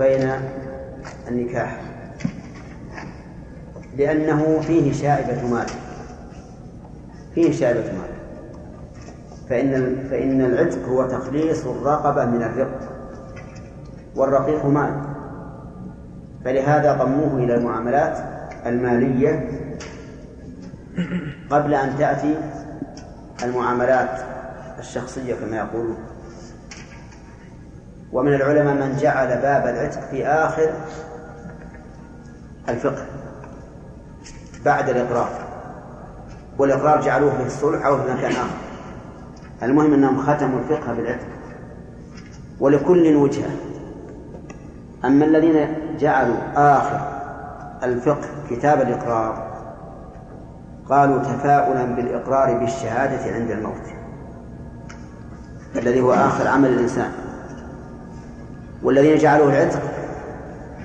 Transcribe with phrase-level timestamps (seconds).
[0.00, 0.30] وبين
[1.28, 1.80] النكاح
[3.96, 5.66] لأنه فيه شائبة مال
[7.34, 8.10] فيه شائبة مال.
[9.48, 12.80] فإن فإن العتق هو تخليص الرقبة من الرق
[14.16, 15.02] والرقيق مال.
[16.44, 18.18] فلهذا ضموه إلى المعاملات
[18.66, 19.50] المالية
[21.50, 22.34] قبل أن تأتي
[23.42, 24.20] المعاملات
[24.78, 25.96] الشخصية كما يقولون.
[28.12, 30.70] ومن العلماء من جعل باب العتق في آخر
[32.68, 33.04] الفقه
[34.64, 35.28] بعد الإقرار
[36.58, 38.56] والإقرار جعلوه في الصلح أو في مكان آخر.
[39.62, 41.26] المهم أنهم ختموا الفقه بالعتق.
[42.60, 43.50] ولكل وجهة
[45.04, 47.00] أما الذين جعلوا آخر
[47.82, 49.50] الفقه كتاب الإقرار
[50.88, 53.82] قالوا تفاؤلا بالإقرار بالشهادة عند الموت
[55.76, 57.12] الذي هو آخر عمل الإنسان.
[58.82, 59.80] والذين جعلوه العتق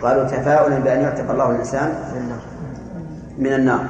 [0.02, 1.94] قالوا تفاؤلا بأن يعتق الله الإنسان
[3.38, 3.86] من النار.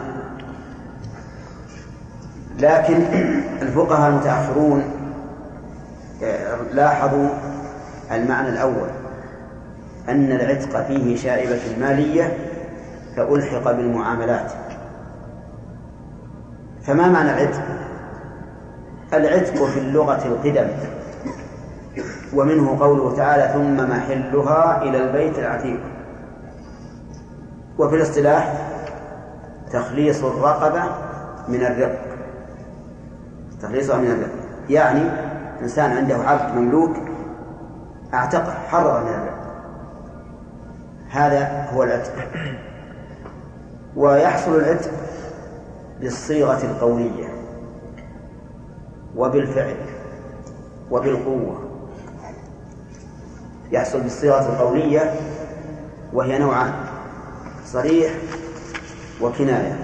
[2.60, 2.96] لكن
[3.62, 4.84] الفقهاء المتأخرون
[6.24, 7.30] آه، لاحظوا
[8.12, 8.90] المعنى الأول
[10.10, 12.38] أن العتق فيه شائبة مالية
[13.16, 14.52] فألحق بالمعاملات.
[16.84, 17.62] فما معنى العتق؟
[19.14, 20.68] العتق في اللغة القدم.
[22.36, 25.80] ومنه قوله تعالى ثم محلها إلى البيت العتيق.
[27.80, 28.72] وفي الاصطلاح
[29.72, 30.84] تخليص الرقبة
[31.48, 32.00] من الرق.
[33.62, 34.32] تخليصها من الرق.
[34.70, 35.02] يعني
[35.62, 36.96] إنسان عنده عبد مملوك
[38.14, 39.46] أعتقه حرر من الرق.
[41.10, 42.14] هذا هو العتق.
[43.96, 44.92] ويحصل العتق
[46.02, 47.28] بالصيغة القولية
[49.16, 49.76] وبالفعل
[50.92, 51.65] وبالقوة.
[53.72, 55.14] يحصل بالصيغة القولية
[56.14, 56.74] وهي نوعان
[57.66, 58.14] صريح
[59.22, 59.78] وكناية.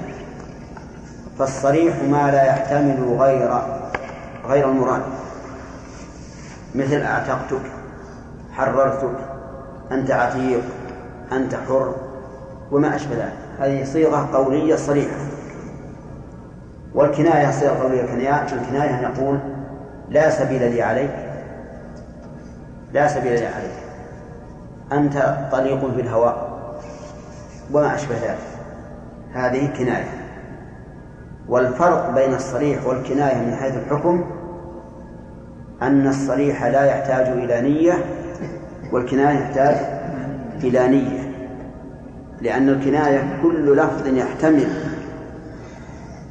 [1.40, 3.62] فالصريح ما لا يحتمل غير
[4.48, 5.02] غير المراد.
[6.76, 7.62] مثل أعتقتك
[8.54, 9.18] حررتك
[9.92, 10.62] أنت عتيق
[11.32, 11.96] أنت حر
[12.72, 13.34] وما أشبه ذلك.
[13.60, 15.18] هذه صيغة قولية صريحة.
[16.94, 19.40] والكناية صيغة قولية الكناية أن يقول
[20.10, 21.31] لا سبيل لي عليك.
[22.94, 23.72] لا سبيل لي عليك
[24.92, 26.52] أنت طليق في الهواء
[27.74, 28.38] وما أشبه ذلك.
[29.34, 30.10] هذه كناية.
[31.50, 34.26] والفرق بين الصريح والكناية من حيث الحكم
[35.82, 37.94] أن الصريح لا يحتاج إلى نية
[38.92, 39.76] والكناية يحتاج
[40.64, 41.32] إلى نية.
[42.42, 44.68] لأن الكناية كل لفظ يحتمل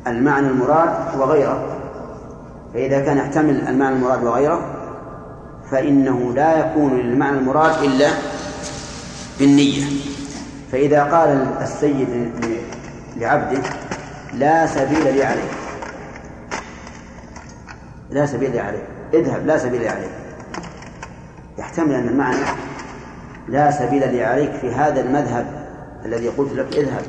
[0.07, 0.89] المعنى المراد
[1.19, 1.77] وغيره.
[2.75, 4.70] فإذا كان يحتمل المعنى المراد وغيره
[5.71, 8.09] فإنه لا يكون للمعنى المراد إلا
[9.39, 9.85] بالنية.
[10.73, 12.33] فإذا قال السيد
[13.17, 13.63] لعبده
[14.35, 15.51] لا سبيل لي عليك.
[18.11, 18.85] لا سبيل لي عليك.
[19.15, 20.11] اذهب لا سبيل لي عليك.
[21.59, 22.47] يحتمل أن المعنى
[23.49, 25.47] لا سبيل لي عليك في هذا المذهب
[26.05, 27.03] الذي قلت لك اذهب.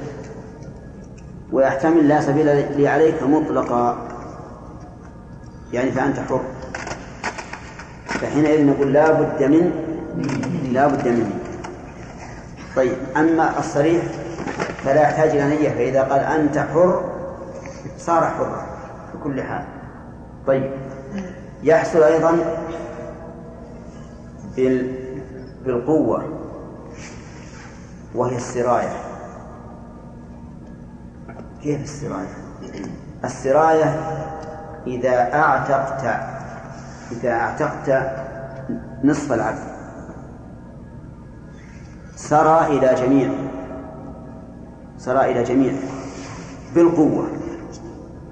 [1.51, 4.07] ويحتمل لا سبيل لي عليك مطلقا.
[5.73, 6.41] يعني فأنت حر.
[8.21, 9.71] فحينئذ نقول لا بد من
[10.71, 11.33] لا بد مني
[12.75, 14.03] طيب أما الصريح
[14.83, 17.03] فلا يحتاج إلى نية فإذا قال أنت حر
[17.97, 18.65] صار حرا
[19.11, 19.63] في كل حال.
[20.47, 20.71] طيب
[21.63, 22.37] يحصل أيضا
[25.65, 26.23] بالقوة
[28.15, 28.93] وهي السراية.
[31.63, 32.37] كيف السراية؟
[33.25, 33.99] السراية
[34.87, 36.05] إذا أعتقت
[37.11, 38.11] إذا أعتقت
[39.03, 39.63] نصف العبد
[42.15, 43.31] سرى إلى جميع
[44.97, 45.73] سرى إلى جميع
[46.75, 47.27] بالقوة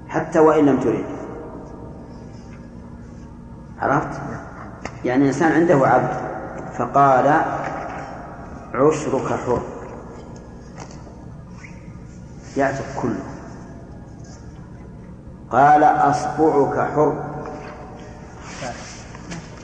[0.08, 1.04] حتى وإن لم ترد.
[3.80, 4.20] عرفت؟
[5.04, 6.10] يعني إنسان عنده عبد
[6.72, 7.42] فقال
[8.74, 9.62] عشرك حر.
[12.56, 13.22] يعتق كله.
[15.50, 17.29] قال أصبعك حر.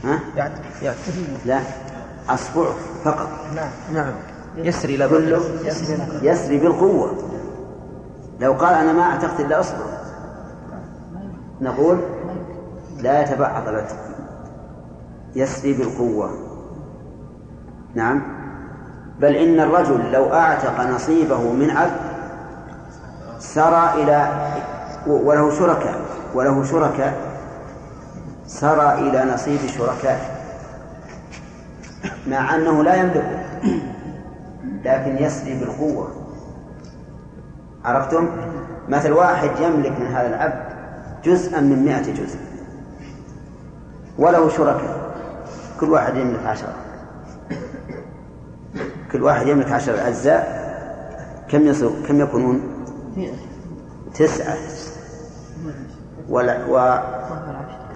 [0.04, 0.98] ها؟ يعتق يعتق
[1.46, 1.60] لا
[2.28, 3.28] أصبعك فقط.
[3.54, 3.70] نعم.
[3.94, 4.12] نعم.
[4.56, 5.40] يسري إلى كله
[6.22, 7.12] يسري بالقوة.
[8.40, 9.86] لو قال أنا ما أعتقد إلا أصبر
[11.60, 11.98] نقول
[12.98, 13.96] لا يتبعض العتق
[15.36, 16.30] يسري بالقوة.
[17.94, 18.22] نعم.
[19.20, 22.00] بل إن الرجل لو أعتق نصيبه من عبد
[23.38, 24.28] سرى إلى
[25.06, 26.00] وله شركاء
[26.34, 27.25] وله شركاء
[28.46, 30.36] سرى إلى نصيب شركائه
[32.26, 33.42] مع أنه لا يملكه
[34.84, 36.10] لكن يسري بالقوة.
[37.84, 38.28] عرفتم؟
[38.88, 40.76] مثل واحد يملك من هذا العبد
[41.24, 42.38] جزءا من مئة جزء
[44.18, 45.16] وله شركاء.
[45.80, 46.74] كل واحد يملك عشرة.
[49.12, 50.66] كل واحد يملك عشرة أجزاء
[51.48, 52.60] كم يصير كم يكونون؟
[54.14, 54.56] تسعة.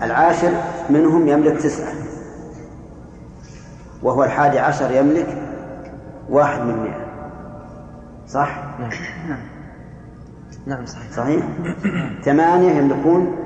[0.01, 0.53] والعاشر
[0.91, 1.93] منهم يملك تسعة.
[4.03, 5.43] وهو الحادي عشر يملك
[6.31, 7.07] واحد من مئة.
[8.29, 8.91] صح؟ نعم.
[9.29, 9.39] نعم
[10.67, 11.13] نعم صحيح.
[11.17, 11.45] صحيح؟
[12.25, 13.37] ثمانية يملكون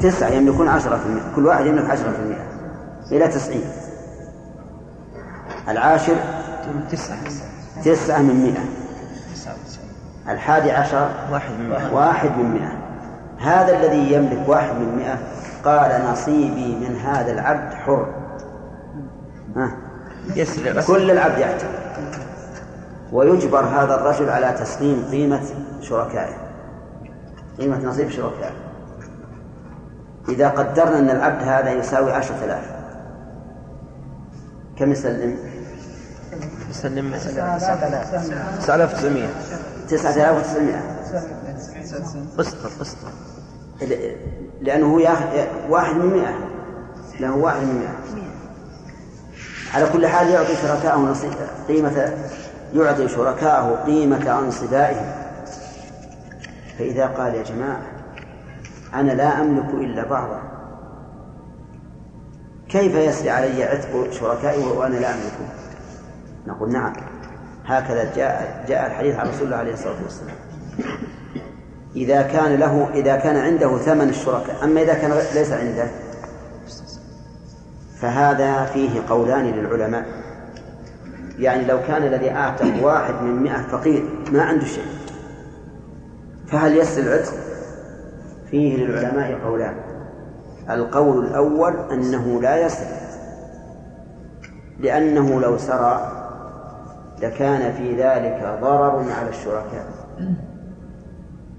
[0.00, 1.34] تسعة يملكون عشرة في المئة.
[1.36, 2.46] كل واحد يملك عشرة في المئة.
[3.12, 3.64] إلى تسعين.
[5.68, 6.16] العاشر
[6.90, 7.18] تسعة.
[7.84, 8.64] تسعة من مئة.
[10.32, 11.94] الحادي عشر واحد من مئة.
[11.94, 12.79] واحد من مئة.
[13.40, 15.18] هذا الذي يملك واحد من مئة.
[15.64, 18.14] قال نصيبي من هذا العبد حر.
[19.56, 19.76] ها.
[20.86, 21.68] كل العبد يعتق
[23.12, 25.40] ويجبر هذا الرجل على تسليم قيمة
[25.80, 26.34] شركائه.
[27.58, 28.52] قيمة نصيب شركائه.
[30.28, 32.70] إذا قدرنا أن العبد هذا يساوي عشرة آلاف.
[34.76, 35.36] كم يسلم؟
[36.70, 39.28] يسلم 9900
[39.88, 40.80] 9900
[42.38, 42.96] قسط قسط
[44.60, 44.94] لأنه
[45.68, 46.34] واحد من مئة.
[47.20, 48.24] له واحد من مئة.
[49.74, 51.14] على كل حال يعطي شركاءه
[51.68, 52.14] قيمة
[52.74, 55.12] يعطي شركاءه قيمة أنصبائهم.
[56.78, 57.82] فإذا قال يا جماعة
[58.94, 60.42] أنا لا أملك إلا بعضا.
[62.68, 65.48] كيف يسري علي عتق شركائي وأنا لا أملكه؟
[66.46, 66.92] نقول نعم.
[67.66, 70.36] هكذا جاء جاء الحديث عن رسول الله عليه الصلاة والسلام.
[71.96, 74.64] إذا كان له إذا كان عنده ثمن الشركاء.
[74.64, 75.86] أما إذا كان ليس عنده.
[78.00, 80.04] فهذا فيه قولان للعلماء.
[81.38, 84.84] يعني لو كان الذي أعتق واحد من مئة فقير ما عنده شيء.
[86.46, 87.32] فهل يسر العتق؟
[88.50, 89.74] فيه للعلماء قولان.
[90.70, 92.86] القول الأول أنه لا يسر
[94.78, 96.12] لأنه لو سرى
[97.22, 99.86] لكان في ذلك ضرر على الشركاء.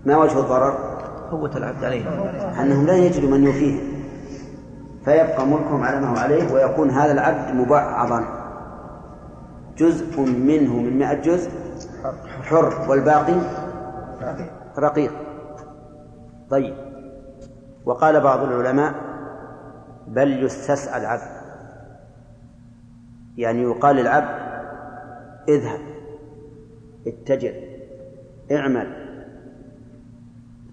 [0.05, 0.71] ما وجه الضرر؟
[1.31, 2.03] قوة العبد عليه.
[2.61, 3.79] أنهم لا يجدوا من يوفيه
[5.05, 8.25] فيبقى ملكهم على ما هو عليه ويكون هذا العبد مبعضا.
[9.77, 11.51] جزء منه من مئة جزء
[12.41, 12.89] حر.
[12.89, 13.35] والباقي؟
[14.77, 15.11] رقيق.
[16.49, 16.73] طيب.
[17.85, 18.93] وقال بعض العلماء
[20.07, 21.41] بل يستسعى العبد.
[23.37, 24.41] يعني يقال للعبد
[25.49, 25.79] اذهب
[27.07, 27.53] اتجر
[28.51, 29.00] اعمل.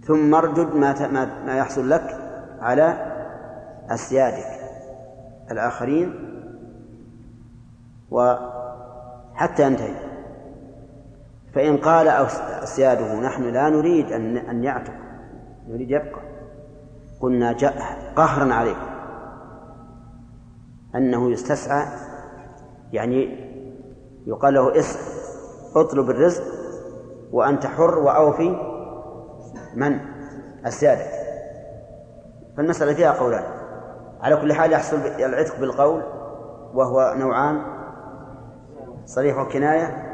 [0.09, 1.09] ثم ارجد ما
[1.47, 2.19] ما يحصل لك
[2.61, 3.15] على
[3.91, 4.61] أسيادك
[5.51, 6.15] الآخرين
[8.11, 9.95] وحتى ينتهي.
[11.55, 12.09] فإن قال
[12.63, 14.95] أسياده نحن لا نريد أن أن يعتق.
[15.69, 16.21] نريد يبقى.
[17.21, 18.77] قلنا جاء قهرا عليه
[20.95, 21.87] أنه يستسعى
[22.93, 23.49] يعني
[24.27, 25.01] يقال له اسع
[25.77, 26.43] اطلب الرزق
[27.33, 28.68] وأنت حر وأوفي
[29.79, 30.01] من؟
[30.67, 31.05] السادة
[32.57, 33.45] فالمسألة فيها قولان.
[34.21, 36.03] على كل حال يحصل العتق بالقول
[36.75, 37.63] وهو نوعان
[39.07, 40.05] صريح وكناية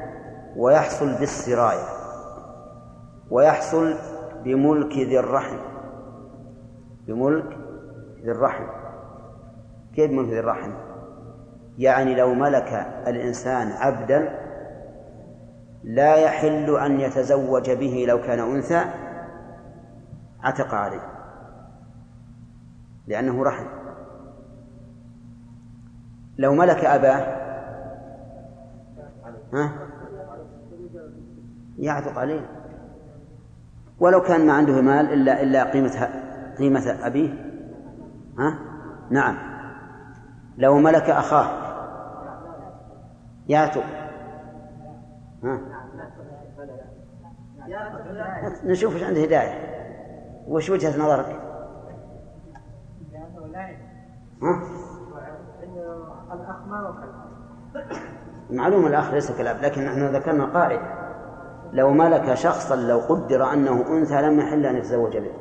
[0.56, 1.86] ويحصل بالسراية
[3.30, 3.94] ويحصل
[4.44, 5.56] بملك ذي الرحم.
[7.06, 7.58] بملك
[8.22, 8.64] ذي الرحم.
[9.94, 10.72] كيف ملك ذي الرحم؟
[11.78, 14.38] يعني لو ملك الإنسان عبدا
[15.84, 18.84] لا يحل أن يتزوج به لو كان أنثى
[20.44, 21.14] عتق عليه.
[23.06, 23.66] لأنه رحم.
[26.38, 27.44] لو ملك أباه
[29.54, 29.72] ها؟
[31.78, 32.46] يعتق عليه.
[34.00, 36.08] ولو كان ما عنده مال إلا إلا قيمة
[36.58, 37.32] قيمة أبيه
[38.38, 38.58] ها؟
[39.10, 39.36] نعم.
[40.58, 41.64] لو ملك أخاه
[43.48, 43.84] يعتق.
[45.44, 45.60] ها؟
[48.64, 49.73] نشوف إيش عنده هداية.
[50.48, 51.40] وش وجهة نظرك؟
[58.50, 60.80] معلوم الأخ ليس كالأب لكن نحن ذكرنا قاعدة.
[61.72, 65.32] لو ملك شخصا لو قدر أنه أنثى لم يحل أن يتزوج به.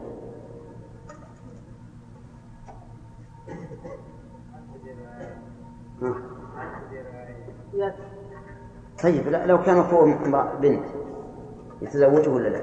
[9.04, 10.06] طيب لا لو كان اخوه
[10.62, 10.86] بنت
[11.82, 12.62] يتزوجه ولا لا؟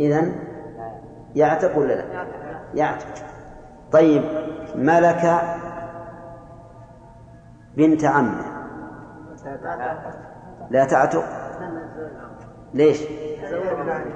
[0.00, 0.49] إذا
[1.34, 2.24] يعتق ولا لا؟
[2.74, 3.06] يعتق.
[3.92, 4.22] طيب
[4.74, 5.40] ملك
[7.76, 8.44] بنت عمه.
[10.70, 11.24] لا تعتق؟
[12.74, 13.02] ليش؟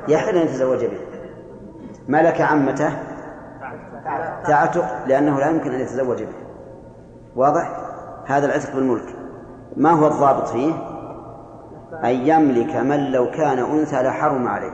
[0.08, 1.00] يحل أن يتزوج به.
[2.08, 2.90] ملك عمته
[4.44, 6.34] تعتق لأنه لا يمكن أن يتزوج به.
[7.36, 7.76] واضح؟
[8.26, 9.16] هذا العتق بالملك.
[9.76, 10.74] ما هو الضابط فيه؟
[12.04, 14.72] أن يملك من لو كان أنثى لحرم عليه.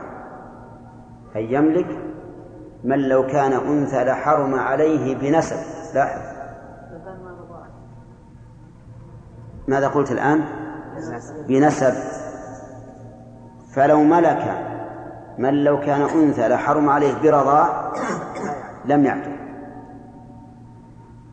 [1.35, 2.10] أن يملك
[2.83, 5.55] من لو كان أنثى لحرم عليه بنسب.
[5.93, 6.21] لاحظ.
[9.67, 10.43] ماذا قلت الآن؟
[11.47, 11.93] بنسب.
[13.73, 14.67] فلو ملك
[15.37, 17.91] من لو كان أنثى لحرم عليه برضاع
[18.85, 19.31] لم يعتق.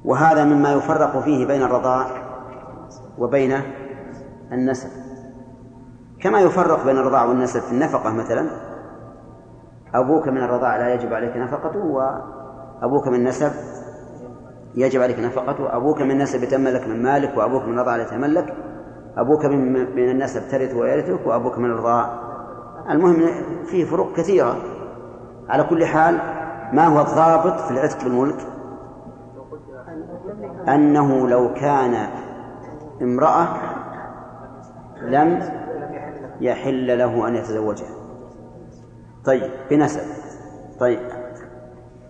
[0.05, 2.07] وهذا مما يفرق فيه بين الرضاع
[3.19, 3.61] وبين
[4.53, 4.89] النسب.
[6.21, 8.68] كما يفرق بين الرضاع والنسب في النفقة مثلا
[9.95, 13.53] أبوك من الرضاع لا يجب عليك نفقته وأبوك من النسب
[14.75, 15.77] يجب عليك نفقته.
[15.77, 18.55] أبوك من النسب يتملك من مالك وأبوك من الرضاع لا يتملك
[19.17, 22.11] أبوك من من النسب ترث ويرثك وأبوك من الرضاع.
[22.91, 23.17] المهم
[23.71, 24.57] فيه فروق كثيرة.
[25.49, 26.19] على كل حال
[26.73, 28.47] ما هو الضابط في العتق بالملك؟
[30.69, 32.09] أنه لو كان
[33.03, 33.49] امرأة
[35.03, 35.43] لم
[36.41, 37.98] يحل له أن يتزوجها.
[39.25, 40.01] طيب بنسب.
[40.81, 41.01] طيب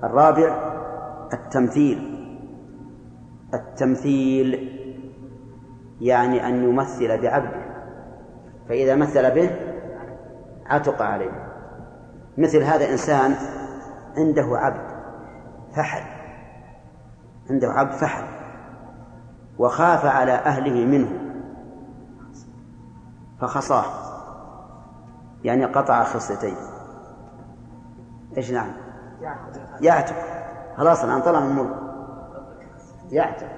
[0.04, 0.72] الرابع
[1.32, 2.18] التمثيل.
[3.54, 4.78] التمثيل
[6.00, 7.68] يعني أن يمثل بعبده
[8.68, 9.50] فإذا مثل به
[10.66, 11.48] عتق عليه.
[12.38, 13.34] مثل هذا إنسان
[14.16, 14.98] عنده عبد
[15.76, 16.02] فحل
[17.50, 18.24] عنده عبد فحل
[19.58, 21.08] وخاف على أهله منه
[23.40, 23.84] فخصاه
[25.44, 26.77] يعني قطع خصلتين.
[28.36, 28.72] إيش نعم؟
[29.80, 30.14] يعتق
[30.76, 31.76] خلاص الآن طلع من الملك
[33.10, 33.48] يعتق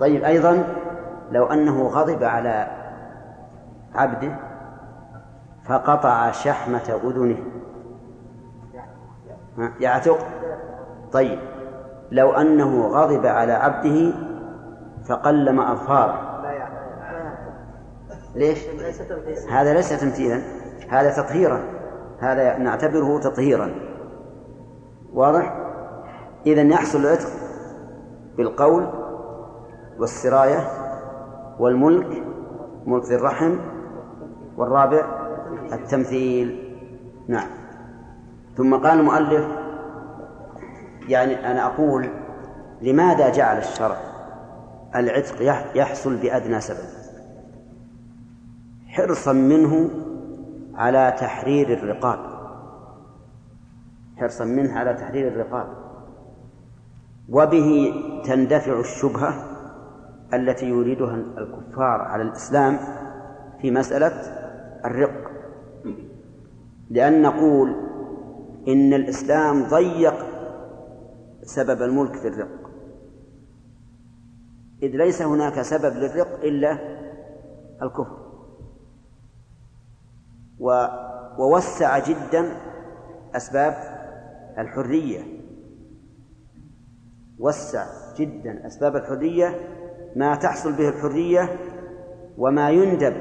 [0.00, 0.64] طيب أيضا
[1.30, 2.68] لو أنه غضب على
[3.94, 4.36] عبده
[5.64, 7.38] فقطع شحمة أذنه.
[9.80, 10.18] يعتق
[11.12, 11.38] طيب
[12.10, 14.12] لو أنه غضب على عبده
[15.08, 16.42] فقلم أظفاره
[18.34, 18.58] ليش؟
[19.50, 20.42] هذا ليس تمثيلا.
[20.88, 21.60] هذا تطهيرا.
[22.20, 23.85] هذا نعتبره تطهيرا.
[25.16, 25.56] واضح؟
[26.46, 27.28] إذا يحصل العتق
[28.36, 28.86] بالقول
[29.98, 30.68] والسراية
[31.58, 32.22] والملك
[32.86, 33.56] ملك الرحم
[34.56, 35.06] والرابع
[35.72, 36.76] التمثيل.
[37.28, 37.48] نعم.
[38.56, 39.46] ثم قال المؤلف
[41.08, 42.10] يعني أنا أقول
[42.82, 43.96] لماذا جعل الشرع
[44.96, 46.88] العتق يحصل بأدنى سبب؟
[48.88, 49.90] حرصا منه
[50.74, 52.35] على تحرير الرقاب.
[54.16, 55.68] حرصا منه على تحرير الرقاب.
[57.28, 57.94] وبه
[58.24, 59.56] تندفع الشبهة
[60.34, 62.78] التي يريدها الكفار على الإسلام
[63.60, 64.12] في مسألة
[64.84, 65.30] الرق.
[66.90, 67.76] لأن نقول
[68.68, 70.14] إن الإسلام ضيق
[71.42, 72.70] سبب الملك في الرق.
[74.82, 76.78] إذ ليس هناك سبب للرق إلا
[77.82, 78.26] الكفر.
[81.38, 82.56] ووسع جدا
[83.34, 83.95] أسباب
[84.58, 85.22] الحرية.
[87.38, 87.86] وسع
[88.16, 89.48] جدا أسباب الحرية
[90.16, 91.48] ما تحصل به الحرية
[92.38, 93.16] وما يندب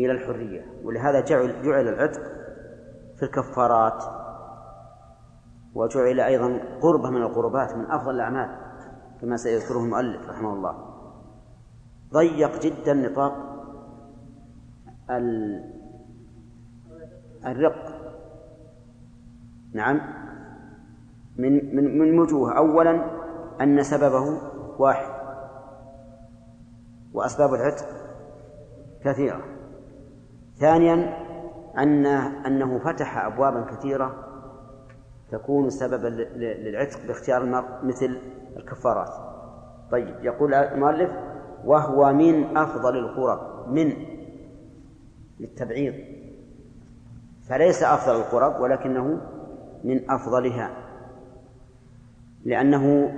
[0.00, 0.64] إلى الحرية.
[0.84, 2.22] ولهذا جعل, جعل العتق
[3.16, 4.04] في الكفارات
[5.74, 8.58] وجعل أيضا قربة من القربات من أفضل الأعمال
[9.20, 10.88] كما سيذكره المؤلف رحمه الله.
[12.12, 13.34] ضيق جدا نطاق
[17.46, 18.07] الرق.
[19.74, 20.00] نعم.
[21.36, 22.56] من من من وجوه.
[22.56, 23.04] أولا
[23.60, 24.40] أن سببه
[24.78, 25.18] واحد.
[27.14, 27.86] وأسباب العتق
[29.04, 29.40] كثيرة.
[30.56, 31.16] ثانيا
[31.78, 32.06] أن
[32.46, 34.24] أنه فتح أبوابا كثيرة
[35.30, 38.18] تكون سببا للعتق باختيار المرء مثل
[38.56, 39.10] الكفارات.
[39.90, 41.10] طيب يقول المؤلف
[41.64, 43.92] وهو من أفضل القرب من
[45.40, 45.94] للتبعيض.
[47.48, 49.20] فليس أفضل القرب ولكنه
[49.84, 50.70] من أفضلها
[52.44, 53.12] لأنه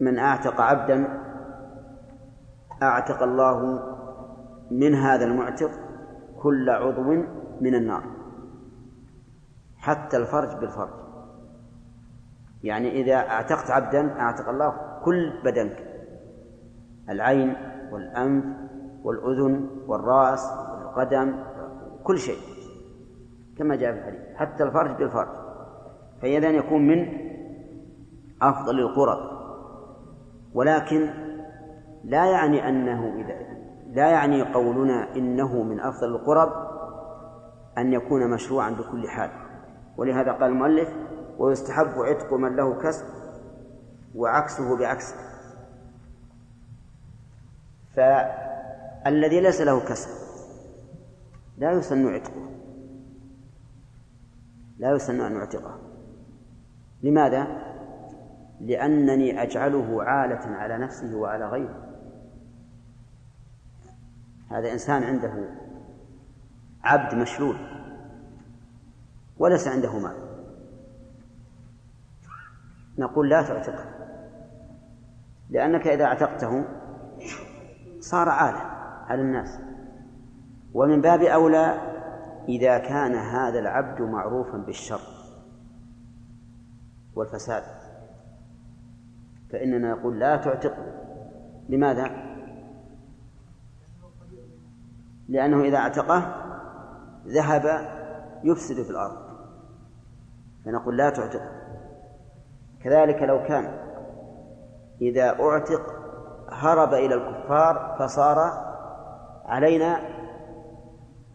[0.00, 1.20] من أعتق عبدا
[2.82, 3.82] أعتق الله
[4.70, 5.70] من هذا المعتق
[6.42, 7.02] كل عضو
[7.60, 8.02] من النار
[9.78, 11.00] حتى الفرج بالفرج.
[12.62, 15.86] يعني إذا أعتقت عبدا أعتق الله كل بدنك
[17.08, 17.56] العين
[17.92, 18.44] والأنف
[19.04, 21.44] والأذن والرأس والقدم
[22.04, 22.59] كل شيء.
[23.60, 25.28] كما جاء في الحديث حتى الفرج بالفرج.
[26.22, 27.08] فإذا يكون من
[28.42, 29.18] أفضل القرب
[30.54, 31.10] ولكن
[32.04, 33.34] لا يعني أنه إذا
[33.86, 36.52] لا يعني قولنا إنه من أفضل القرب
[37.78, 39.30] أن يكون مشروعا بكل حال.
[39.96, 40.88] ولهذا قال المؤلف
[41.38, 43.04] ويستحب عتق من له كسب
[44.14, 45.16] وعكسه بعكسه
[47.96, 50.10] فالذي ليس له كسب
[51.58, 52.50] لا يسن عتقه.
[54.80, 55.78] لا يسن أن يعتقه.
[57.02, 57.46] لماذا؟
[58.60, 61.86] لأنني أجعله عالة على نفسه وعلى غيره.
[64.50, 65.48] هذا إنسان عنده
[66.84, 67.56] عبد مشلول
[69.38, 70.16] وليس عنده مال.
[72.98, 73.84] نقول لا تعتقه
[75.50, 76.64] لأنك إذا اعتقته
[78.00, 78.60] صار عالة
[79.08, 79.58] على الناس.
[80.74, 81.80] ومن باب أولى
[82.50, 85.00] إذا كان هذا العبد معروفا بالشر
[87.16, 87.62] والفساد
[89.52, 90.92] فإننا نقول لا تعتقه
[91.68, 92.30] لماذا؟
[95.28, 96.34] لأنه إذا اعتقه
[97.26, 97.64] ذهب
[98.44, 99.16] يفسد في الأرض
[100.64, 101.50] فنقول لا تعتقه
[102.84, 103.90] كذلك لو كان
[105.00, 106.00] إذا أعتق
[106.52, 108.38] هرب إلى الكفار فصار
[109.44, 110.19] علينا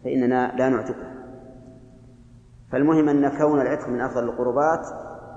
[0.06, 1.14] فإننا لا نعتقه.
[2.72, 4.86] فالمهم أن كون العتق من أفضل القربات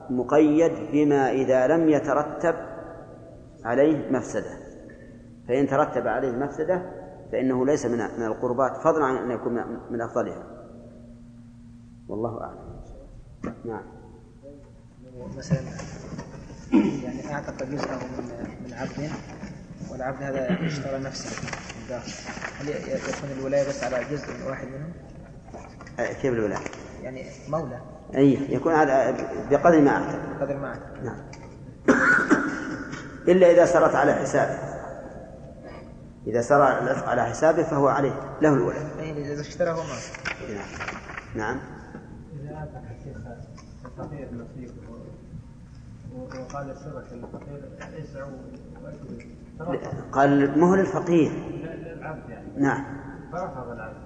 [0.09, 2.55] مقيد بما إذا لم يترتب
[3.65, 4.57] عليه مفسدة.
[5.47, 6.81] فإن ترتب عليه مفسدة
[7.31, 9.53] فإنه ليس من من القربات فضلا عن أن يكون
[9.91, 10.43] من أفضلها.
[12.07, 12.59] والله أعلم.
[13.65, 13.83] نعم.
[15.37, 15.59] مثلا
[17.03, 19.09] يعني اعتق جزءه من من عبد
[19.91, 21.49] والعبد هذا اشترى نفسه.
[22.59, 24.93] هل يكون الولاية بس على جزء واحد منهم؟
[25.97, 26.59] كيف الولاية؟
[27.01, 27.81] يعني مولى.
[28.15, 29.15] أي يكون على
[29.51, 31.17] بقدر ما أعتق قدر ما اعتق نعم.
[33.31, 34.59] إلا إذا سرت على حسابه.
[36.27, 38.87] إذا سر العتق على حسابه فهو عليه له الولاية.
[38.99, 39.95] يعني إذا اشتراه ما.
[40.53, 40.67] نعم.
[41.35, 41.59] نعم.
[42.39, 43.17] إذا أعطاك الشيخ
[43.85, 44.71] الفقير نصيب
[46.15, 47.69] وقال الشرك الفقير
[48.03, 48.31] اسعوا
[48.83, 49.19] وأكلوا
[50.11, 50.85] قال مهل
[51.53, 52.83] للعبد يعني نعم.
[53.31, 53.97] فرفض العبد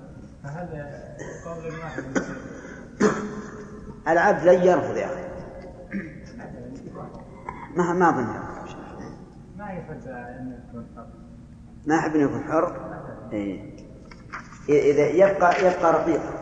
[0.44, 0.68] فهل
[1.46, 2.04] قول واحد
[4.08, 5.24] العبد لن يرفض يا أخي
[7.76, 8.76] ما ما أظن يرفض
[9.58, 11.08] ما يحب أن يكون حق
[11.86, 12.76] ما أحب أن يكون حر.
[13.34, 13.74] إيه.
[14.70, 16.34] إذا يبقى يبقى رقيقا.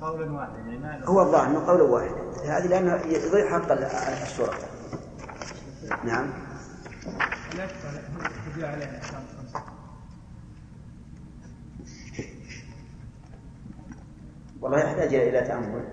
[0.00, 2.10] قول واحد يعني هو الظاهر انه قول واحد.
[2.48, 3.84] هذه لأنه يضيع حق ال-
[4.22, 4.66] الشرطه
[6.04, 6.26] نعم.
[14.60, 15.84] والله يحتاج إلى تأمل.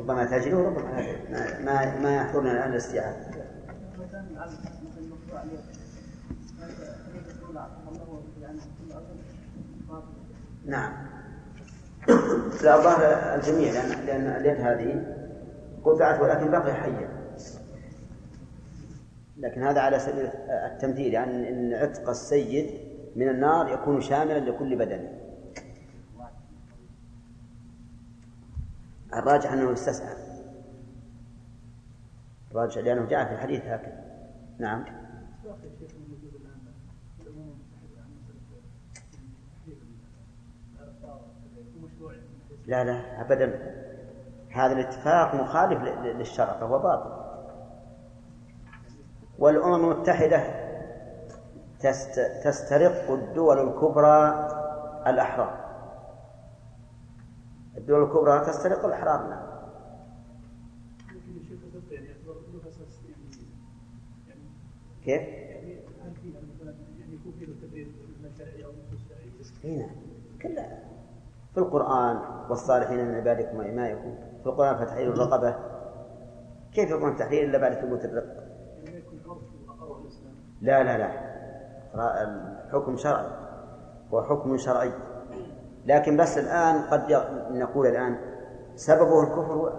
[0.00, 1.60] ربما تجده وربما لا.
[1.64, 3.16] ما ما, يحضرنا الآن الاستيعاب.
[10.66, 10.92] نعم.
[12.62, 15.16] لا ظهر الجميع لأن لأن اليد هذه
[15.84, 17.21] قطعت ولكن بقي حيا
[19.36, 22.80] لكن هذا على سبيل التمثيل يعني إن عتق السيد
[23.16, 25.08] من النار يكون شاملا لكل بدن
[29.14, 30.16] الراجح أنه يستسعى
[32.50, 34.04] الراجح لأنه جاء في الحديث هكذا.
[34.58, 34.84] نعم.
[42.66, 43.72] لا لا ابدا.
[44.50, 47.21] هذا الاتفاق مخالف للشرع فهو باطل.
[49.42, 50.42] والأمم المتحدة
[51.80, 54.48] تست تسترق الدول الكبرى
[55.06, 55.64] الأحرار.
[57.76, 59.28] الدول الكبرى تسترق الأحرار.
[59.28, 59.42] نعم.
[65.04, 65.22] كيف؟
[69.64, 69.90] اي نعم.
[70.42, 70.78] كلا.
[71.54, 72.16] في القرآن
[72.50, 74.14] والصالحين من عبادكم وإمائكم.
[74.42, 75.56] في القرآن فتحرير الرقبة.
[76.74, 78.41] كيف يكون التحرير إلا بعد ثبوت الرق؟
[80.62, 81.10] لا لا لا.
[82.64, 83.26] الحكم شرعي.
[84.14, 84.92] هو حكم شرعي.
[85.86, 87.12] لكن بس الآن قد
[87.50, 88.16] نقول الآن
[88.74, 89.72] سببه الكفر.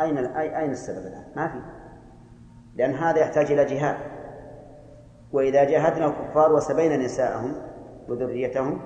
[0.00, 1.58] أين أين السبب الآن؟ ما في.
[2.74, 3.96] لأن هذا يحتاج إلى جهاد.
[5.32, 7.52] وإذا جاهدنا الكفار وسبينا نساءهم
[8.08, 8.80] وذريتهم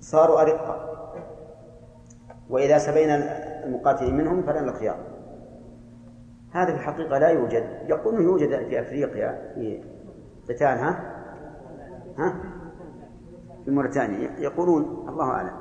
[0.00, 0.86] صاروا أرقا
[2.50, 3.14] وإذا سبينا
[3.64, 5.15] المقاتلين منهم فلنا الخيار.
[6.56, 7.78] هذا في الحقيقة لا يوجد.
[7.88, 9.84] يقولون يوجد في أفريقيا في
[10.48, 11.12] قتال ها؟
[12.18, 12.34] ها؟
[13.64, 14.30] في موريتانيا.
[14.38, 15.56] يقولون الله أعلم.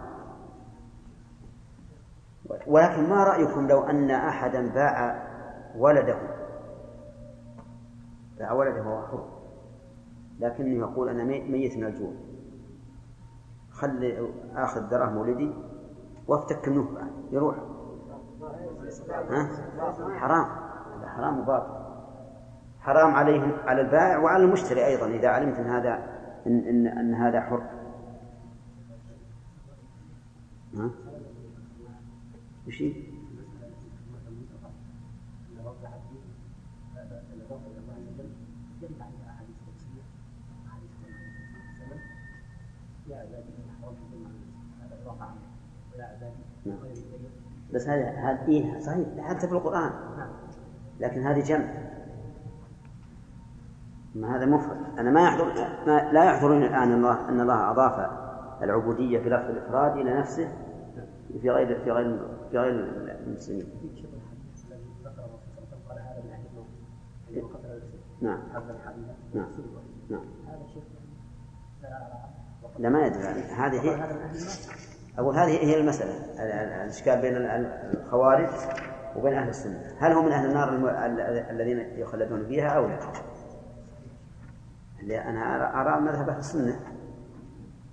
[2.68, 5.28] ولكن ما رأيكم لو أن أحدا باع
[5.78, 6.18] ولده؟
[8.40, 9.26] باع ولده حر
[10.40, 12.12] لكنه يقول أنا مي- ميت من الجوع.
[13.72, 15.54] خلي آخذ دراهم ولدي
[16.28, 17.56] وافتك بعد يروح.
[19.30, 19.50] ها؟
[20.20, 20.65] حرام.
[21.16, 21.86] حرام وباطل
[22.82, 26.16] حرام عليهم على البائع وعلى المشتري أيضا إذا علمت أن هذا
[26.48, 27.62] إن, إن, أن هذا حر
[30.76, 30.90] ها؟
[32.68, 32.84] وش.
[47.74, 49.92] بس هذا هذا إيه صحيح حتى في القرآن
[51.00, 51.66] لكن هذه جمع.
[54.16, 54.78] ما هذا مفرد.
[55.00, 55.46] أنا ما يحضر
[55.88, 58.10] ما لا يحضرني الآن الله أن الله أضاف
[58.64, 60.52] العبودية في لفظ الإفراد إلى نفسه
[61.42, 62.20] في غير في غير
[62.52, 62.70] في غير
[63.28, 63.66] المسلمين.
[68.22, 68.40] نعم.
[69.34, 69.48] نعم.
[70.10, 70.22] نعم
[72.80, 74.04] لا ما يدري هذه هي
[75.18, 76.12] أقول هذه هي المسألة.
[76.12, 78.50] ال- ال- الإشكال بين ال- ال- الخوارج.
[79.16, 79.96] وبين أهل السنة.
[80.00, 80.70] هل هم من أهل النار
[81.50, 82.88] الذين يخلدون فيها أو
[85.04, 86.80] لا؟ أنا أرى- مذهب أهل السنة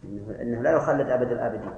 [0.05, 1.73] إنه, إنه لا يخلد أبد الآبدين.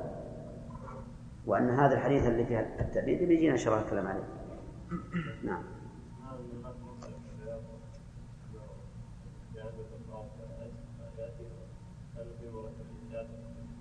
[1.47, 4.25] وأن هذا الحديث اللي فيه التأبيد بيجينا إن شاء الله الكلام عليه.
[5.45, 5.63] نعم.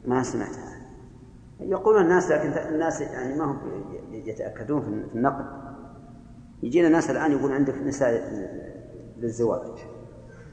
[0.06, 0.50] ما سمعت.
[0.56, 0.83] هذا
[1.60, 3.60] يقولون الناس لكن الناس يعني ما هم
[4.12, 5.46] يتأكدون في النقد.
[6.64, 8.34] يجينا ناس الآن يقول عندك نساء
[9.18, 9.80] للزواج.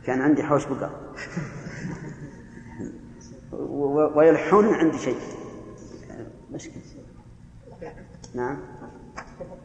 [0.06, 0.90] كان عندي حوش بقر
[4.16, 5.16] ويلحون عندي شيء.
[6.50, 6.82] مشكلة.
[8.34, 8.58] نعم.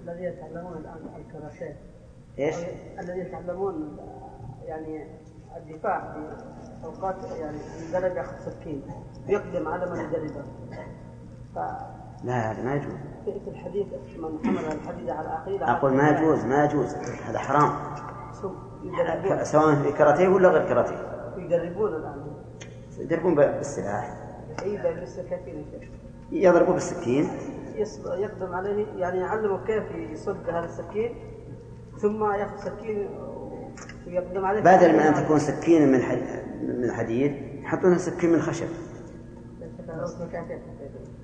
[0.04, 1.76] الذين يتعلمون الآن الكراسات
[2.40, 2.56] إيش؟
[3.00, 3.98] الذين يتعلمون
[4.66, 5.08] يعني
[5.58, 8.82] الدفاع في أوقات يعني المدرب ياخذ سكين
[9.28, 10.44] يقدم على من يدربه.
[12.24, 12.94] لا هذا ما يجوز.
[13.48, 13.88] الحديث
[14.18, 16.96] من حمل الحديد على أخيه أقول ما يجوز ما يجوز.
[17.28, 17.72] هذا حرام.
[18.84, 20.96] يدربون سواء في كاراتيه ولا غير كاراتيه
[21.38, 22.26] يدربون الآن.
[22.98, 24.18] يضربون بالسلاح.
[24.64, 25.66] إي بالسكاكين.
[26.32, 27.28] يضربوا بالسكين.
[28.06, 31.16] يقدم عليه يعني يعلمه كيف يصد هذا السكين
[31.98, 33.10] ثم ياخذ سكين
[34.08, 34.62] ويقدم عليه.
[34.62, 36.02] بدل ما أن تكون سكين من
[36.82, 38.68] من حديد يحطونها سكين من خشب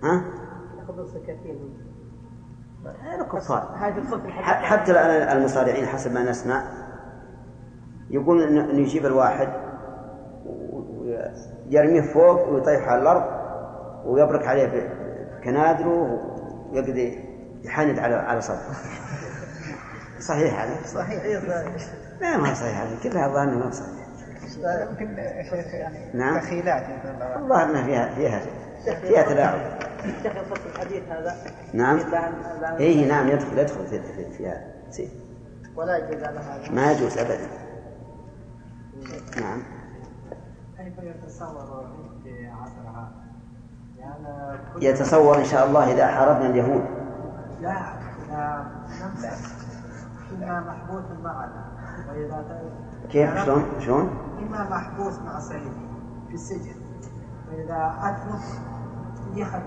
[0.03, 0.23] ها؟
[0.79, 1.77] ياخذون سكاكين
[3.01, 4.91] هذا كفار هذه تدخل في ح- الحديث حتى
[5.37, 6.63] المصارعين حسب ما نسمع
[8.09, 8.41] يقول
[8.79, 9.49] يجيب الواحد
[11.69, 13.23] ويرميه فوق ويطيح على الأرض
[14.05, 14.89] ويبرك عليه
[15.39, 16.19] بكنادره
[16.71, 17.25] ويقضي
[17.63, 18.57] يحند على على صدره
[20.29, 21.23] صحيح هذا؟ صحيح
[22.21, 22.89] لا ما صحيح هذا.
[23.03, 24.01] كلها الظاهر إنه ما صحيح.
[24.89, 25.17] يمكن
[25.73, 26.39] يعني نعم.
[26.39, 26.83] تخيلات.
[27.37, 28.39] الظاهر إنها فيها فيها
[29.01, 29.59] فيها تلاعب.
[30.05, 31.35] الحديث هذا؟
[31.73, 31.99] نعم.
[32.79, 34.67] اي نعم يدخل يدخل في في- فيها.
[34.89, 35.09] سي.
[35.75, 36.71] ولا يجوز على هذا.
[36.71, 37.47] ما يجوز ابدا.
[39.41, 39.61] نعم.
[40.77, 41.87] كيف يتصور
[42.23, 43.11] في عصرها؟
[44.81, 46.85] يتصور إن شاء الله إذا حاربنا اليهود.
[47.61, 47.77] لا
[48.29, 49.33] إذا نمسك
[50.33, 51.65] إما محبوس معنا.
[52.09, 54.09] وإذا ت- كيف؟ شلون؟ شلون؟
[54.39, 55.71] إما محبوس مع صيدي
[56.27, 56.75] في السجن.
[57.51, 58.41] وإذا أترك
[59.35, 59.61] يحب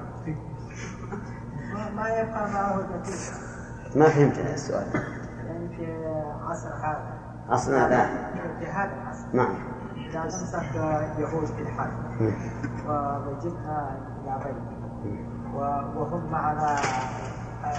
[1.96, 3.32] ما- يبقى معه نتيجة
[3.96, 4.86] ما فهمت أنا السؤال.
[5.46, 6.06] يعني في
[6.48, 7.14] عصر هذا.
[7.50, 8.06] أصلا لا
[8.60, 9.26] في هذا العصر.
[9.32, 9.54] نعم.
[9.96, 10.74] إذا نمسك
[11.18, 12.32] يهود في الحرب مم.
[12.86, 14.56] ووجدها إلى بيت
[15.54, 15.58] و-
[16.00, 16.76] وهم معنا
[17.64, 17.74] آه،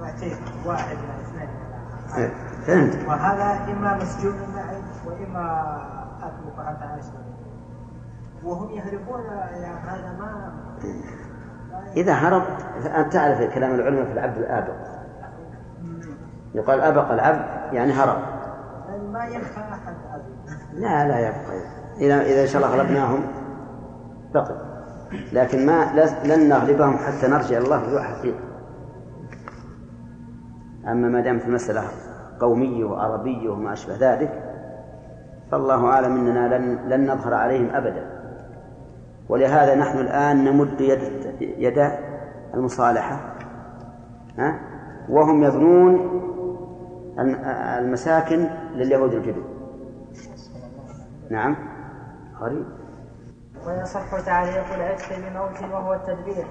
[0.00, 1.48] معتين واحد من اثنين.
[2.16, 2.32] إيه،
[2.66, 3.08] فهمت.
[3.08, 5.76] وهذا إما مسجون معي وإما
[6.22, 7.36] أترك حتى أشتري
[8.44, 10.52] وهم يهربون يعني هذا ما
[11.96, 12.42] إذا هرب
[12.82, 14.74] فانت تعرف كلام العلماء في العبد الآبق.
[16.54, 18.18] يقال آبق العبد يعني هرب.
[19.12, 19.94] ما يبقى أحد
[20.72, 21.60] لا لا يبقى.
[22.00, 23.22] إذا إذا إن شاء الله غلبناهم
[24.34, 24.66] بقي.
[25.32, 25.84] لكن ما
[26.24, 28.40] لن نغلبهم حتى نرجع إلى الله بذو حقيقة.
[30.88, 31.82] أما ما دامت المسألة
[32.40, 34.42] قومية وعربية وما أشبه ذلك
[35.50, 38.16] فالله أعلم أننا لن, لن نظهر عليهم أبدا.
[39.28, 41.90] ولهذا نحن الآن نمد يد, يد
[42.54, 43.34] المصالحة
[44.38, 44.60] ها؟
[45.08, 45.94] وهم يبنون
[47.18, 47.44] الم-
[47.84, 49.44] المساكن لليهود الجدد
[51.30, 51.56] نعم.
[52.40, 52.66] غريب.
[53.66, 56.46] ويصح تعليق العتق بموت وهو التدبير.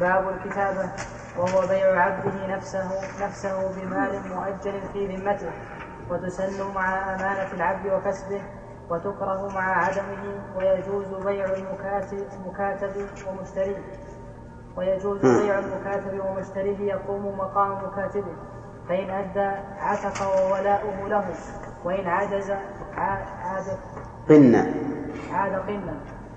[0.00, 0.90] باب الكتابة
[1.38, 2.84] وهو بيع عبده نفسه
[3.26, 5.50] نفسه بمال مؤجل في ذمته
[6.10, 8.40] وتسن مع أمانة العبد وكسبه
[8.90, 10.24] وتكره مع عدمه
[10.56, 12.90] ويجوز بيع المكاتب مكاتب
[13.28, 13.82] ومشتريه
[14.76, 15.20] ويجوز.
[15.20, 18.32] بيع المكاتب ومشتريه يقوم مقام مكاتبه.
[18.88, 19.50] فإن أدى
[19.80, 21.24] عتق وولاؤه له
[21.84, 22.50] وإن عجز
[22.96, 23.66] عاد
[24.28, 24.66] قنا
[25.32, 25.94] عاد قنا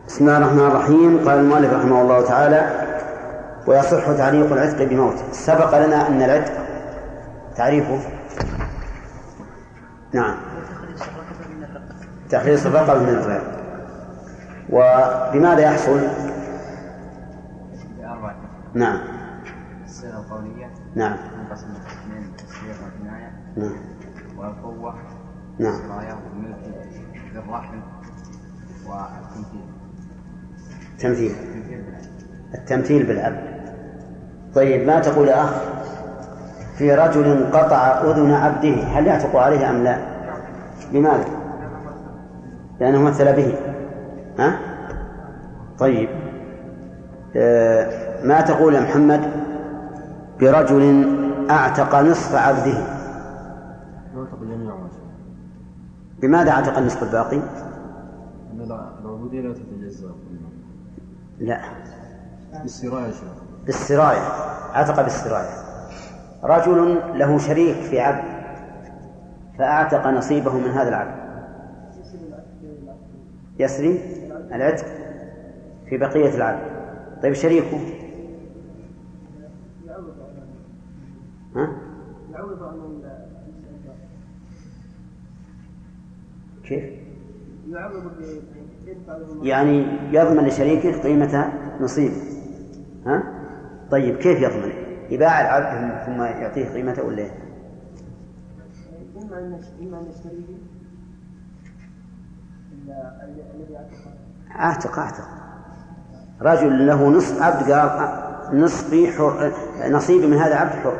[0.08, 1.18] بسم الله الرحمن الرحيم.
[1.18, 2.88] قال المؤلف رحمه الله تعالى
[3.68, 5.18] ويصح تعليق العتق بموت.
[5.32, 6.54] سبق لنا أن العتق
[7.56, 8.00] تعريفه.
[10.14, 10.53] نعم.
[12.34, 13.44] تخليص الرقبة من الرق
[14.70, 16.00] وبماذا يحصل؟
[17.98, 18.36] بأربعة
[18.74, 19.00] نعم.
[19.86, 20.70] الصيغة القولية.
[20.96, 21.18] نعم.
[21.18, 23.78] تنقسم اثنين التسويق والكناية نعم.
[24.38, 24.96] والقوة.
[25.60, 25.74] نعم.
[25.74, 26.58] والسراية والملك
[27.34, 27.80] بالرحم
[28.88, 29.66] والتمثيل.
[31.00, 31.36] تمثيل.
[32.54, 33.54] التمثيل بالعبد
[34.56, 35.52] طيب ما تقول يا أخ
[36.78, 39.98] في رجل قطع أذن عبده؟ هل يعتق عليه أم لا؟
[40.92, 41.43] لماذا
[42.84, 43.56] لأنه مثل به
[44.40, 44.60] ها؟
[45.80, 46.10] طيب.
[47.36, 49.32] آه ما تقول يا محمد
[50.40, 51.08] برجل
[51.50, 52.78] أعتق نصف عبده؟
[56.22, 57.40] بماذا أعتق النصف الباقي؟
[59.06, 59.54] العبودية لا.
[59.54, 60.12] تتجزأ
[61.40, 61.62] لا
[62.62, 63.12] بالسراية.
[63.66, 64.28] بالسراية
[64.74, 65.50] عتق بالسراية.
[66.44, 68.24] رجل له شريك في عبد
[69.60, 71.23] فأعتق نصيبه من هذا العبد.
[73.60, 74.00] يسري
[74.54, 74.86] العتق
[75.90, 76.74] في بقية العبد
[77.24, 77.78] طيب شريكه
[81.56, 81.72] ها؟
[86.64, 86.84] كيف؟
[89.44, 92.16] يعني يضمن لشريكه قيمة نصيبه
[93.06, 93.24] ها؟
[93.92, 94.72] طيب كيف يضمن؟
[95.10, 97.32] يباع العبد ثم يعطيه قيمته ولا إيه؟
[99.22, 100.58] إما أن اما ان يشتريه إلا الذي
[102.64, 102.73] اعتقد
[104.60, 105.28] أعتق أعتق
[106.42, 109.52] رجل له نصف عبد قال نصفي حر
[109.90, 110.98] نصيبي من هذا عبد حر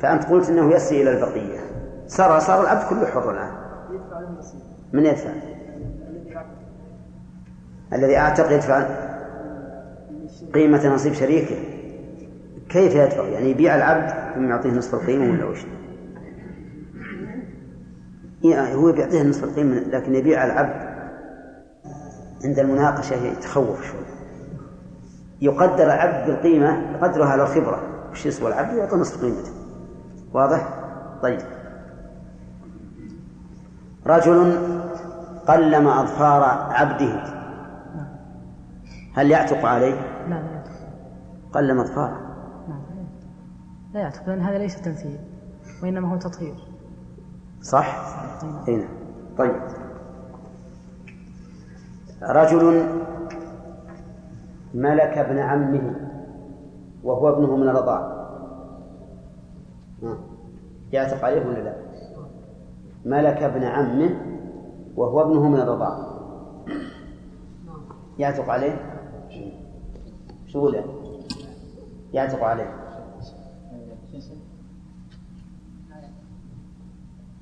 [0.00, 1.60] فأنت قلت أنه يسري إلى البقية
[2.06, 3.50] صار صار العبد كله حر الآن
[4.92, 5.30] من يدفع؟
[7.92, 8.86] الذي أعتق يدفع
[10.54, 11.56] قيمة نصيب شريكه
[12.68, 15.58] كيف يدفع؟ يعني يبيع العبد ثم يعطيه نصف القيمة ولا وش؟
[18.44, 20.90] يعني هو بيعطيه نصف القيمة لكن يبيع العبد.
[22.44, 24.00] عند المناقشة يتخوف شوي.
[25.40, 27.80] يقدر العبد بالقيمة يقدرها على الخبرة.
[28.10, 29.50] وش يسوى العبد؟ ويعطي نصف قيمته.
[30.32, 30.68] واضح؟
[31.22, 31.40] طيب.
[34.06, 34.58] رجل
[35.48, 37.40] قلم أظفار عبده.
[39.14, 39.94] هل يعتق عليه؟
[40.28, 40.70] لا لا يعتق.
[41.52, 42.20] قلم أظفاره.
[43.94, 44.28] لا يعتق.
[44.28, 45.18] لأن هذا ليس تمثيل
[45.82, 46.69] وإنما هو تطهير.
[47.62, 48.16] صح؟
[48.68, 48.88] أي نعم
[49.38, 49.56] طيب
[52.22, 52.86] رجل
[54.74, 55.94] ملك ابن عمه
[57.04, 58.20] وهو ابنه من الرضاعة
[60.02, 60.18] ها.
[60.92, 61.76] يعتق عليه ولا لا؟
[63.04, 64.10] ملك ابن عمه
[64.96, 66.06] وهو ابنه من الرضاعة
[68.18, 68.76] يعتق عليه
[70.46, 70.72] شو؟
[72.12, 72.70] يعتق عليه
[74.12, 74.36] كيف لا؟ ابنه من الرضاعة قلنا قاعدة فيما إذا كان ذا رحم لا نسب
[75.88, 77.39] فيما لو قدر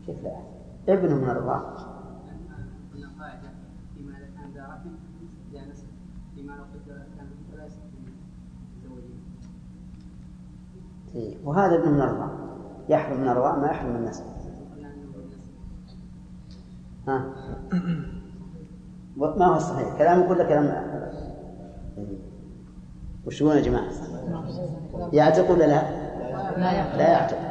[7.16, 7.80] كان فلا يسب
[8.82, 9.20] زوجين
[11.14, 11.36] إيه.
[11.44, 12.32] وهذا ابنه من الرضاعة
[12.88, 14.24] يحرم من الرضاعة ما يحرم من النسب.
[17.08, 17.34] ها؟
[19.16, 20.64] ما هو الصحيح كلامك ولا كلام
[21.98, 22.18] إيه.
[23.26, 23.92] وش يا جماعة؟
[25.12, 26.08] يعتق ولا لا؟
[26.56, 27.48] لا يعتق لا يعتق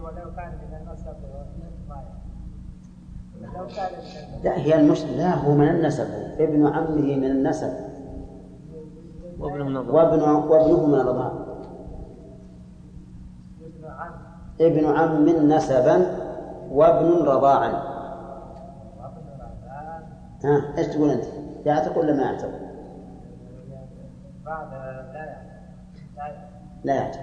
[0.00, 1.16] ولو كان من النسب
[3.42, 4.44] لو كان من النسب.
[4.44, 5.04] لا هي المش...
[5.04, 6.06] لا هو من النسب.
[6.38, 7.72] ابن عمه من النسب.
[9.38, 11.46] وابنه من وابن وابنه من الرضاعة
[13.60, 14.12] ابن عم.
[14.60, 16.06] ابن عم نسبا
[16.70, 17.96] وابن رضاعا.
[20.44, 21.24] ها إيش تقول أنت؟
[21.66, 22.50] يعتق ولا ما يعتق؟
[24.44, 24.76] لا يعتق
[25.14, 26.40] لا يعتق
[26.84, 27.20] لا يعتق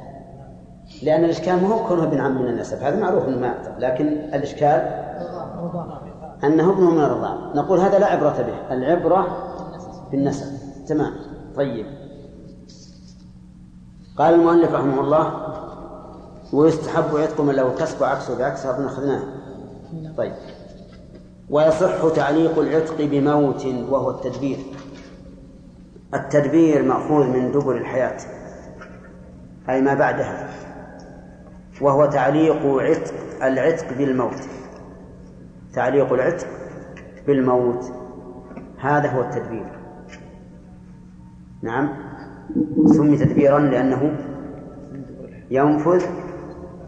[1.04, 5.04] لأن الإشكال ما هو كونه ابن عم من النسب هذا معروف أنه ما لكن الإشكال
[6.44, 9.50] أنه ابنه من الرضاعة نقول هذا لا عبرة به العبرة
[10.12, 10.46] بالنسب.
[10.88, 11.14] تمام.
[11.56, 11.86] طيب.
[14.18, 15.34] قال المؤلف رحمه الله
[16.54, 19.24] ويستحب عتق من له كسب وعكسه بعكس أظن أخذناه.
[20.18, 20.34] طيب.
[21.50, 24.58] ويصح تعليق العتق بموت وهو التدبير.
[26.14, 28.18] التدبير مأخوذ من دبر الحياة
[29.70, 30.50] أي ما بعدها.
[31.82, 34.50] وهو تعليق عتق العتق بالموت.
[35.74, 36.48] تعليق العتق
[37.28, 37.92] بالموت.
[38.80, 39.80] هذا هو التدبير.
[41.62, 41.90] نعم.
[42.86, 44.18] سمي تدبيرا لأنه
[45.52, 46.06] ينفذ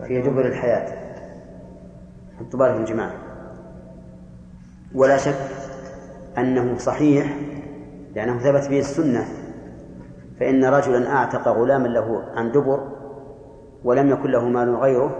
[0.07, 1.15] في دبر الحياة.
[2.39, 3.13] حطوا بالكم جماعة.
[4.95, 5.39] ولا شك
[6.37, 7.37] أنه صحيح
[8.15, 9.25] لأنه ثبت به السنة.
[10.39, 12.94] فإن رجلا أعتق غلاما له عن دبر
[13.85, 15.15] ولم يكن له مال غيره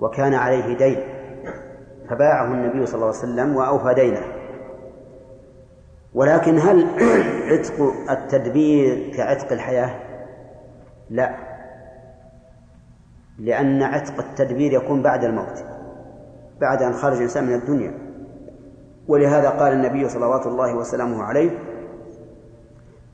[0.00, 0.98] وكان عليه دين
[2.10, 4.22] فباعه النبي صلى الله عليه وسلم وأوفى دينه.
[6.14, 6.86] ولكن هل
[7.50, 9.90] عتق التدبير كعتق الحياة؟
[11.10, 11.34] لا.
[13.38, 15.64] لأن عتق التدبير يكون بعد الموت
[16.60, 17.94] بعد أن خرج الإنسان من الدنيا.
[19.08, 21.50] ولهذا قال النبي صلوات الله وسلامه عليه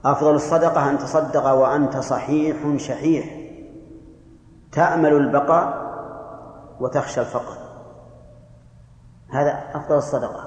[0.04, 3.39] أفضل الصدقة أن تصدق وأنت صحيح شحيح.
[4.72, 5.90] تأمل البقاء
[6.80, 7.56] وتخشى الفقر.
[9.30, 10.44] هذا أفضل الصدقة.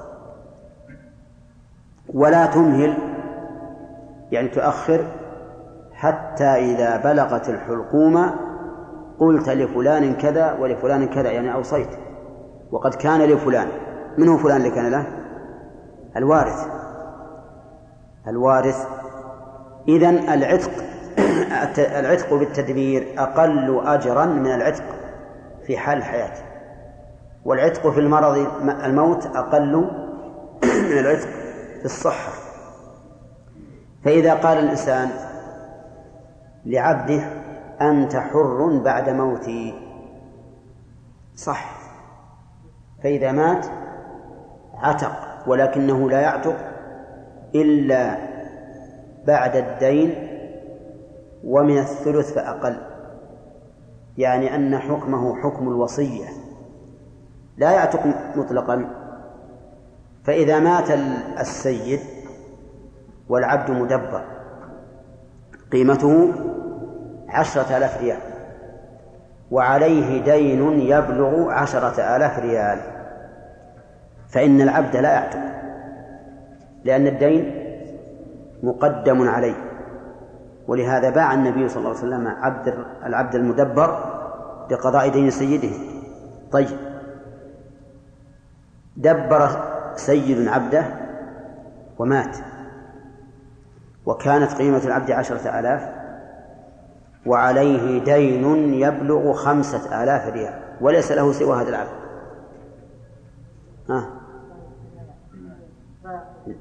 [2.13, 2.97] ولا تمهل
[4.31, 5.07] يعني تؤخر
[5.93, 8.33] حتى إذا بلغت الحلقومة
[9.19, 11.89] قلت لفلان كذا ولفلان كذا يعني أوصيت.
[12.71, 13.67] وقد كان لفلان.
[14.17, 15.05] من هو فلان اللي كان له؟
[16.17, 16.67] الوارث.
[18.27, 18.87] الوارث.
[19.87, 20.92] إذا العتق
[21.77, 24.83] العتق بالتدبير أقل أجرا من العتق
[25.67, 26.33] في حال الحياة.
[27.45, 28.47] والعتق في المرض
[28.83, 29.75] الموت أقل
[30.89, 31.27] من العتق
[31.79, 32.33] في الصحة.
[34.05, 35.09] فإذا قال الإنسان
[36.65, 37.23] لعبده
[37.81, 39.73] أنت حر بعد موتي.
[41.35, 41.83] صح.
[43.03, 43.65] فإذا مات
[44.77, 46.55] عتق ولكنه لا يعتق
[47.55, 48.17] إلا
[49.27, 50.22] بعد الدين
[51.43, 52.77] ومن الثلث فأقل.
[54.17, 56.25] يعني أن حكمه حكم الوصية.
[57.57, 57.99] لا يعتق
[58.35, 58.89] مطلقا.
[60.23, 60.91] فإذا مات
[61.39, 61.99] السيد
[63.29, 64.23] والعبد مدبر
[65.71, 66.33] قيمته
[67.29, 68.19] عشرة آلاف ريال.
[69.51, 72.79] وعليه دين يبلغ عشرة آلاف ريال.
[74.29, 75.39] فإن العبد لا يعتق
[76.83, 77.63] لأن الدين
[78.63, 79.72] مقدم عليه.
[80.67, 84.13] ولهذا باع النبي صلى الله عليه وسلم عبد العبد المدبر
[84.71, 85.77] لقضاء دين سيده.
[86.51, 86.77] طيب.
[88.97, 89.49] دبر
[89.95, 90.85] سيد عبده
[91.99, 92.37] ومات.
[94.05, 95.89] وكانت قيمة العبد عشرة آلاف
[97.25, 101.89] وعليه دين يبلغ خمسة آلاف ريال وليس له سوى هذا العبد.
[103.89, 104.09] ها؟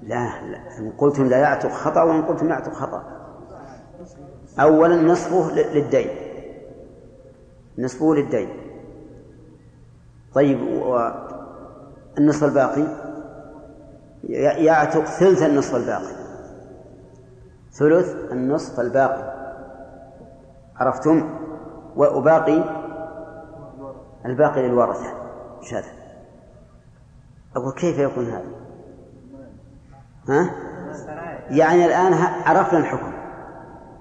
[0.03, 0.79] لا لا.
[0.79, 3.21] إن قلتم لا يعتق خطأ وإن قلتم يعتق خطأ.
[4.61, 6.09] أولا نصفه للدين.
[7.78, 8.48] نصفه للدين.
[10.35, 12.87] طيب والنصف الباقي؟
[14.64, 16.14] يعتق ثلث النصف الباقي.
[17.72, 19.33] ثلث النصف الباقي.
[20.76, 21.38] عرفتم؟
[21.96, 22.64] وباقي
[24.26, 25.14] الباقي للورثة.
[25.62, 25.92] إيش هذا؟
[27.57, 28.50] أقول كيف يكون هذا؟
[30.28, 30.50] ها؟
[31.50, 32.14] يعني الآن
[32.46, 33.21] عرفنا الحكم.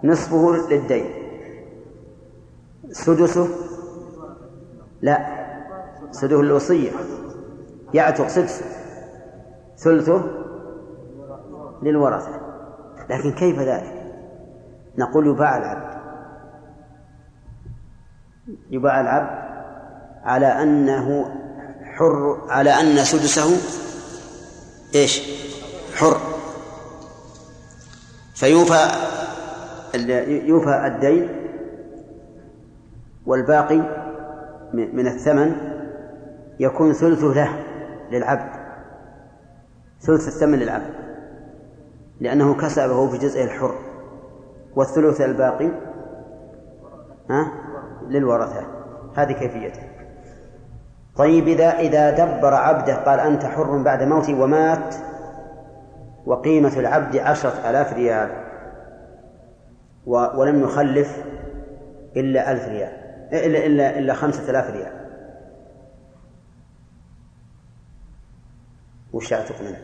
[0.03, 1.05] نصفه للدين.
[2.91, 3.47] سدسه
[5.01, 5.41] لا.
[6.11, 6.91] سدسه للوصية
[7.93, 8.65] يعتق سدسه
[9.77, 10.23] ثلثه
[11.83, 12.41] للورثة.
[13.09, 14.13] لكن كيف ذلك؟
[14.97, 16.01] نقول يباع العبد.
[18.71, 19.41] يباع العبد
[20.23, 21.35] على أنه
[21.83, 23.57] حر على أن سدسه
[24.95, 25.21] إيش؟
[25.95, 26.17] حر.
[28.35, 28.87] فيوفى
[30.27, 31.29] يوفى الدين
[33.25, 33.81] والباقي
[34.73, 35.55] من الثمن
[36.59, 37.49] يكون ثلثه له
[38.11, 38.49] للعبد
[40.01, 40.93] ثلث الثمن للعبد
[42.19, 43.75] لأنه كسبه في جزءه الحر
[44.75, 45.69] والثلث الباقي
[47.29, 47.51] ها؟
[48.07, 48.63] للورثة
[49.15, 49.81] هذه كيفيته.
[51.15, 54.95] طيب إذا إذا دبر عبده قال أنت حر بعد موتي ومات
[56.25, 58.29] وقيمة العبد عشرة آلاف ريال.
[60.05, 61.23] ولم يخلف
[62.15, 62.93] إلا ألف ريال
[63.33, 65.01] إلا إلا إلا خمسة آلاف ريال.
[69.13, 69.77] وش يعتق منه؟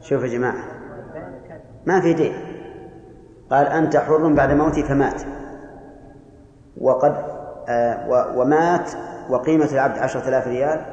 [0.00, 0.64] شوف يا جماعة
[1.86, 2.34] ما في دين.
[3.50, 5.22] قال أنت حر بعد موتي فمات.
[6.80, 7.24] وقد
[7.68, 8.90] آه ومات
[9.30, 10.84] وقيمة العبد عشرة آلاف ريال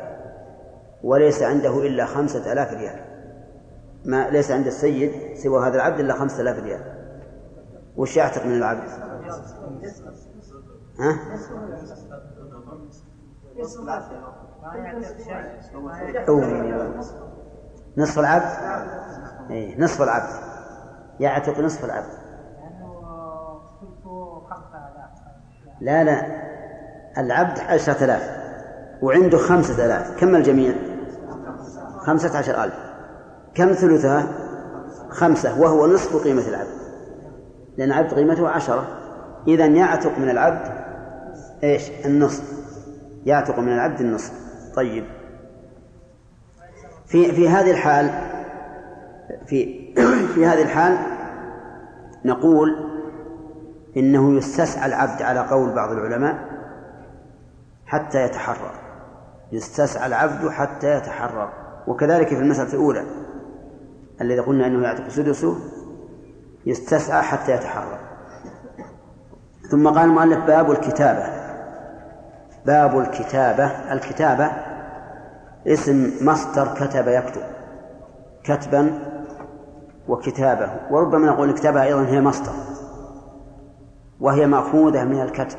[1.04, 3.09] وليس عنده إلا خمسة آلاف ريال.
[4.06, 6.82] ما ليس عند السيد سوى هذا العبد إلا خمسة آلاف ريال.
[7.98, 8.90] وش يعتق من العبد؟
[11.00, 11.20] ها؟
[17.98, 18.46] نصف العبد؟
[19.50, 20.30] إيه نصف العبد.
[21.20, 22.20] يعتق نصف العبد.
[25.82, 26.26] لا لا.
[27.18, 28.40] العبد عشرة آلاف
[29.02, 30.20] وعنده خمسة آلاف.
[30.20, 30.74] كم الجميع؟
[32.00, 32.89] خمسة عشر ألف.
[33.56, 34.28] كم ثلثها
[35.10, 36.80] خمسة وهو نصف قيمة العبد.
[37.78, 38.88] لأن العبد قيمته عشرة.
[39.48, 40.72] إذا يعتق من العبد
[41.64, 42.44] إيش؟ النصف.
[43.26, 44.34] يعتق من العبد النصف.
[44.76, 45.04] طيب.
[47.08, 48.10] في في هذه الحال
[49.46, 49.90] في
[50.34, 50.98] في هذه الحال
[52.26, 52.90] نقول
[53.98, 56.50] إنه يستسعى العبد على قول بعض العلماء
[57.86, 58.72] حتى يتحرر.
[59.52, 61.50] يستسعى العبد حتى يتحرر.
[61.88, 63.04] وكذلك في المسألة الأولى.
[64.22, 65.56] الذي قلنا أنه يعتق سدسه
[66.66, 68.00] يستسعى حتى يتحرر.
[69.70, 71.24] ثم قال المؤلف باب الكتابة.
[72.66, 73.66] باب الكتابة.
[73.66, 74.52] الكتابة
[75.68, 77.42] اسم مصدر كتب يكتب.
[78.44, 79.00] كتبا
[80.08, 80.72] وكتابة.
[80.92, 82.54] وربما نقول الكتابة أيضا هي مصدر.
[84.20, 85.58] وهي مأخوذة من الكتب.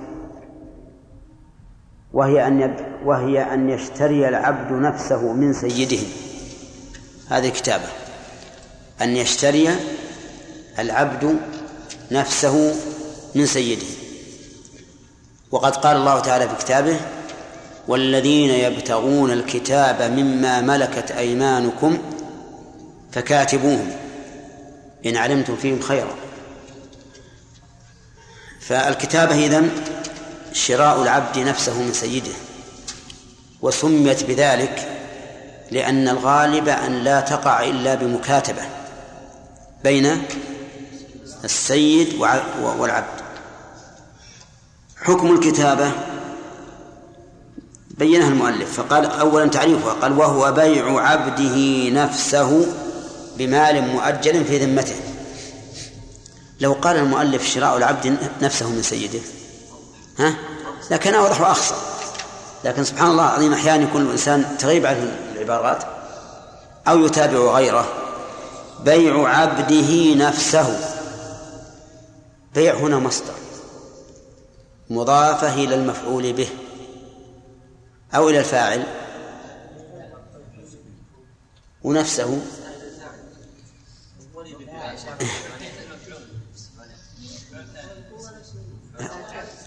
[2.13, 2.77] وهي أن.
[3.05, 6.07] وهي أن يشتري العبد نفسه من سيده.
[7.29, 8.00] هذه كتابة.
[9.03, 9.77] أن يشتري
[10.79, 11.37] العبد
[12.11, 12.75] نفسه
[13.35, 13.87] من سيده.
[15.51, 17.01] وقد قال الله تعالى في كتابه
[17.89, 21.99] والذين يبتغون الكتاب مما ملكت أيمانكم
[23.13, 23.91] فكاتبوهم
[25.07, 26.15] إن علمتم فيهم خيرا.
[28.61, 29.71] فالكتابة إذن
[30.53, 32.33] شراء العبد نفسه من سيده
[33.63, 34.89] وسميت بذلك
[35.71, 38.80] لأن الغالب أن لا تقع إلا بمكاتبة.
[39.85, 40.23] بين
[41.45, 42.15] السيد
[42.63, 43.21] والعبد.
[45.03, 45.93] حكم الكتابة
[47.91, 52.67] بينها المؤلف فقال أولا تعريفها قال وهو بيع عبده نفسه
[53.39, 54.97] بمال مؤجل في ذمته.
[56.61, 59.21] لو قال المؤلف شراء العبد نفسه من سيده
[60.19, 60.35] ها؟
[60.91, 61.75] لكان أوضح وأخصر
[62.65, 65.83] لكن سبحان الله العظيم أحيانا يكون الإنسان تغيب عنه العبارات
[66.89, 67.89] أو يتابع غيره.
[68.85, 70.81] بيع عبده نفسه.
[72.55, 73.35] بيع هنا مصدر.
[74.91, 76.49] مضافة إلى المفعول به.
[78.15, 78.87] أو إلى الفاعل.
[81.83, 82.41] ونفسه.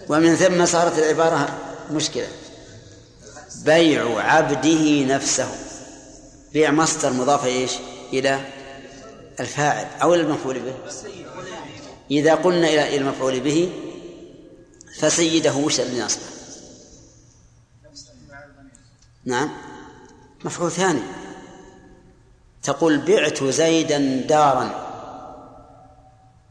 [0.09, 1.57] ومن ثم صارت العبارة
[1.91, 2.27] مشكلة.
[3.65, 5.55] بيع عبده نفسه.
[6.53, 7.71] بيع مصدر مضاف إيش؟
[8.13, 8.52] إلى
[9.39, 10.73] الفاعل أو المفعول به.
[12.11, 13.71] إذا قلنا إلى المفعول به
[14.99, 16.23] فسيده وش اللي نصبه؟
[19.25, 19.49] نعم.
[20.45, 21.01] مفعول ثاني.
[22.63, 24.89] تقول بعت زيدا دارا.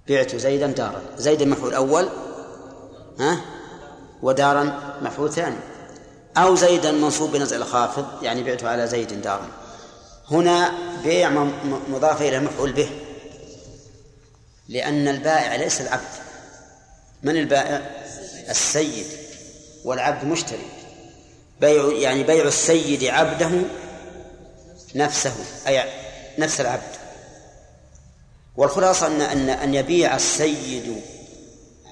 [0.09, 1.03] بعت زيدا دارا.
[1.16, 2.09] زيدا مفعول أول
[3.18, 3.41] ها
[4.22, 5.57] ودارا مفعول ثاني.
[6.37, 9.61] أو زيدا منصوب بنزع الخافض يعني بعته على زيد دارا.
[10.31, 10.73] هنا
[11.05, 11.31] بيع
[11.89, 12.91] مضاف إلى المفعول به
[14.68, 16.23] لأن البائع ليس العبد.
[17.23, 17.91] من البائع؟
[18.49, 19.07] السيد
[19.85, 20.66] والعبد مشتري.
[21.61, 23.51] بيع يعني بيع السيد عبده
[24.95, 25.35] نفسه
[25.66, 25.85] أي
[26.39, 26.93] نفس العبد.
[28.57, 31.03] والخلاصة أن أن أن يبيع السيد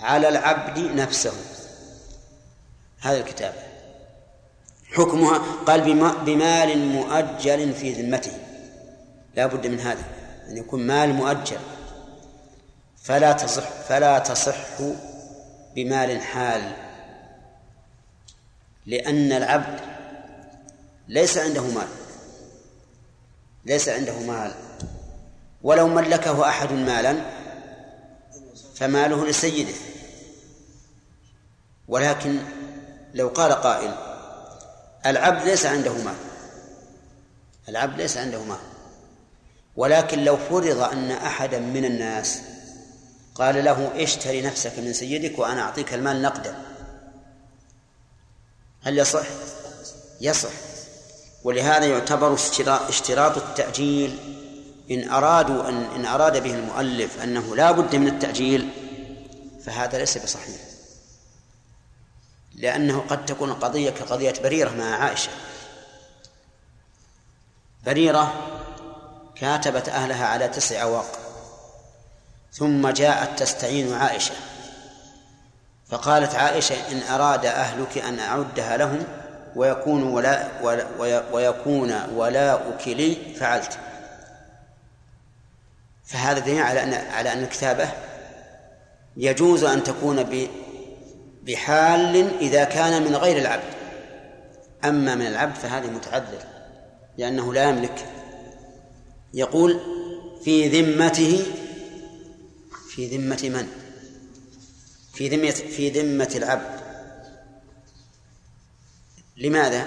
[0.01, 1.33] على العبد نفسه.
[3.01, 3.70] هذا الكتاب.
[4.93, 5.81] حكمها؟ قال
[6.25, 8.33] بمال مؤجل في ذمته.
[9.35, 10.05] لا بد من هذا
[10.49, 11.59] أن يكون مال مؤجل.
[13.03, 14.83] فلا تصح فلا تصح
[15.75, 16.73] بمال حال.
[18.87, 19.81] لأن العبد
[21.09, 21.89] ليس عنده مال
[23.65, 24.55] ليس عنده مال.
[25.63, 27.17] ولو ملكه أحد مالا
[28.75, 29.75] فماله لسيده.
[31.89, 32.39] ولكن
[33.15, 34.10] لو قال قائل
[35.07, 36.15] العبد ليس عنده مال.
[37.69, 38.59] العبد ليس عنده مال.
[39.77, 42.41] ولكن لو فرض أن أحدا من الناس
[43.35, 46.55] قال له اشتري نفسك من سيدك وأنا أعطيك المال نقدا
[48.83, 49.27] هل يصح؟
[50.21, 50.51] يصح.
[51.45, 52.35] ولهذا يعتبر
[52.89, 54.19] اشتراط التأجيل
[54.91, 58.69] إن أرادوا أن إن أراد به المؤلف أنه لا بد من التأجيل
[59.65, 60.70] فهذا ليس بصحيح.
[62.55, 65.31] لأنه قد تكون القضية كقضية بريرة مع عائشة.
[67.87, 68.35] بريرة
[69.35, 71.19] كاتبت أهلها على تسع أواق
[72.53, 74.35] ثم جاءت تستعين عائشة
[75.89, 79.05] فقالت عائشة إن أراد أهلك أن أعدها لهم
[79.57, 80.61] ويكون ولاء
[81.33, 83.79] ويكون ولاؤك لي فعلت.
[86.05, 87.89] فهذا دليل على أن على أن الكتابة
[89.17, 90.23] يجوز أن تكون
[91.43, 93.75] بحال إذا كان من غير العبد.
[94.85, 96.43] أما من العبد فهذه متعذر
[97.19, 98.07] لأنه لا يملك.
[99.35, 99.81] يقول
[100.45, 101.47] في ذمته
[102.89, 103.69] في ذمة من؟
[105.15, 106.81] في ذمة في ذمة العبد.
[109.37, 109.87] لماذا؟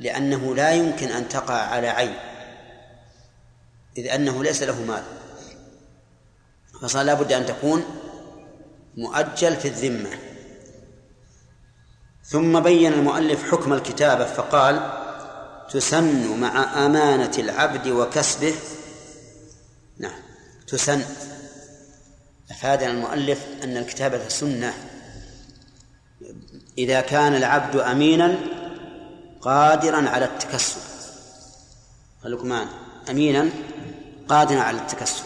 [0.00, 2.14] لأنه لا يمكن أن تقع على عين
[3.98, 5.02] إذ أنه ليس له مال.
[6.82, 7.84] فصار لابد أن تكون
[8.96, 10.25] مؤجل في الذمة.
[12.28, 14.90] ثم بين المؤلف حكم الكتابة فقال
[15.70, 18.54] تسن مع أمانة العبد وكسبه.
[19.98, 20.20] نعم
[20.68, 21.04] تسن.
[22.50, 24.74] أفادنا المؤلف أن الكتابة سنة.
[26.78, 28.38] إذا كان العبد أمينا
[29.40, 30.76] قادرا على التكسب.
[32.22, 32.66] خليكم
[33.10, 33.50] أمينا
[34.28, 35.24] قادرا على التكسب.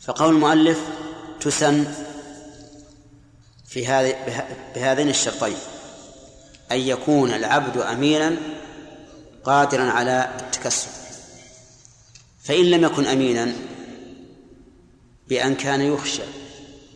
[0.00, 0.80] فقول المؤلف
[1.40, 2.07] تسن.
[3.68, 4.16] في هذه
[4.74, 5.56] بهذين الشرطين.
[6.72, 8.36] أن يكون العبد أمينا
[9.44, 10.88] قادرا على التكسب.
[12.42, 13.52] فإن لم يكن أمينا
[15.28, 16.22] بأن كان يخشى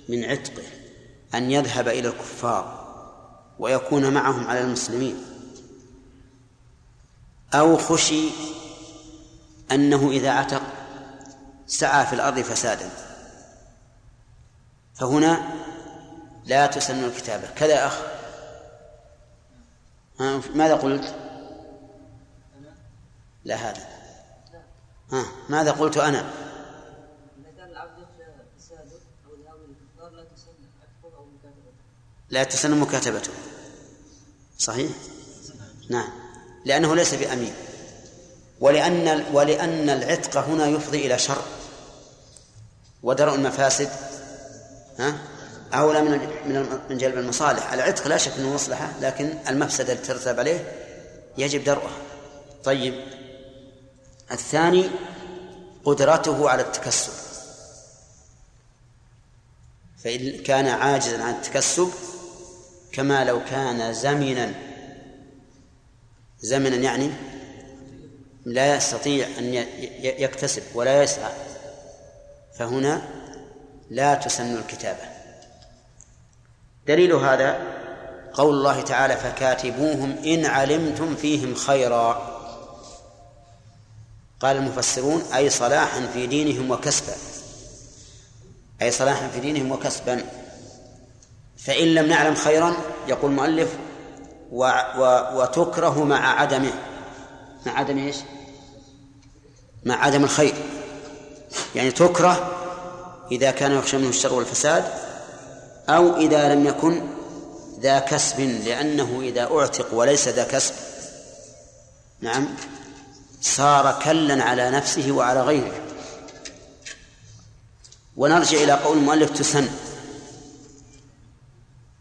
[0.08, 0.62] من عتقه
[1.34, 2.82] أن يذهب إلى الكفار
[3.58, 5.24] ويكون معهم على المسلمين
[7.54, 8.28] أو خشي
[9.72, 10.62] أنه إذا عتق
[11.66, 12.90] سعى في الأرض فسادا.
[14.94, 15.52] فهنا
[16.44, 17.48] لا تسن الكتابة.
[17.56, 18.02] كذا أخ.
[20.54, 21.14] ماذا قلت؟
[23.44, 23.86] لا هذا.
[25.12, 26.32] ها ماذا قلت أنا؟
[32.30, 33.30] لا تسن مكاتبته.
[34.58, 34.90] صحيح؟
[35.90, 36.10] نعم.
[36.64, 37.54] لأنه ليس بأمين.
[38.60, 41.42] ولأن ولأن العتق هنا يفضي إلى شر.
[43.02, 43.90] ودرء المفاسد.
[44.98, 45.18] ها؟
[45.72, 46.10] أولى من
[46.46, 47.72] من من جلب المصالح.
[47.72, 50.72] العتق لا شك أنه مصلحة لكن المفسدة التي ترتب عليه
[51.38, 51.96] يجب درؤها.
[52.64, 52.94] طيب.
[54.30, 54.90] الثاني
[55.84, 57.12] قدرته على التكسب.
[60.04, 61.90] فإن كان عاجزا عن التكسب
[62.92, 64.54] كما لو كان زمنا
[66.40, 67.10] زمنا يعني
[68.44, 69.54] لا يستطيع أن
[70.02, 71.32] يكتسب ولا يسعى
[72.54, 73.02] فهنا
[73.90, 75.11] لا تسن الكتابة.
[76.86, 77.58] دليل هذا
[78.34, 82.32] قول الله تعالى فكاتبوهم إن علمتم فيهم خيرا.
[84.40, 87.12] قال المفسرون أي صلاحا في دينهم وكسبا.
[88.82, 90.24] أي صلاحا في دينهم وكسبا.
[91.56, 92.74] فإن لم نعلم خيرا
[93.08, 93.76] يقول المؤلف
[94.52, 96.72] و و وتكره مع عدمه.
[97.66, 98.16] مع عدم إيش؟
[99.84, 100.54] مع عدم الخير.
[101.74, 102.58] يعني تكره
[103.32, 105.01] إذا كان يخشى منه الشر والفساد
[105.88, 107.02] أو إذا لم يكن
[107.80, 110.74] ذا كسب لأنه إذا أعتق وليس ذا كسب.
[112.20, 112.48] نعم.
[113.40, 115.80] صار كلا على نفسه وعلى غيره.
[118.16, 119.68] ونرجع إلى قول المؤلف تسن.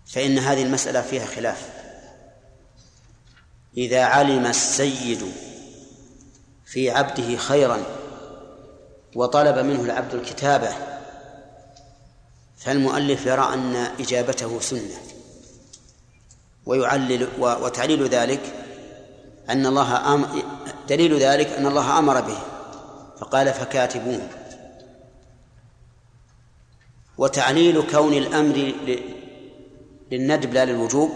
[0.07, 1.69] فإن هذه المسألة فيها خلاف.
[3.77, 5.31] إذا علم السيد
[6.65, 7.83] في عبده خيرا
[9.15, 10.90] وطلب منه العبد الكتابة
[12.65, 14.97] فالمؤلف يرى أن إجابته سنة.
[16.65, 18.53] ويعلل وتعليل ذلك
[19.49, 20.43] أن الله أم
[20.89, 22.37] دليل ذلك أن الله أمر به.
[23.19, 24.27] فقال فكاتبون.
[27.17, 28.73] وتعليل كون الأمر
[30.11, 31.11] للندب لا للوجوب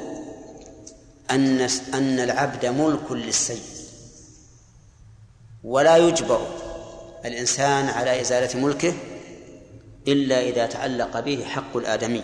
[1.32, 1.62] أن
[1.94, 3.64] أن العبد ملك للسيد
[5.64, 6.48] ولا يجبر
[7.26, 8.94] الإنسان على إزالة ملكه
[10.08, 12.24] إلا إذا تعلق به حق الآدمي.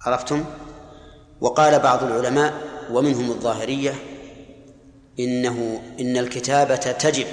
[0.00, 0.44] عرفتم؟
[1.40, 3.94] وقال بعض العلماء ومنهم الظاهرية
[5.20, 7.26] إنه إن الكتابة تجب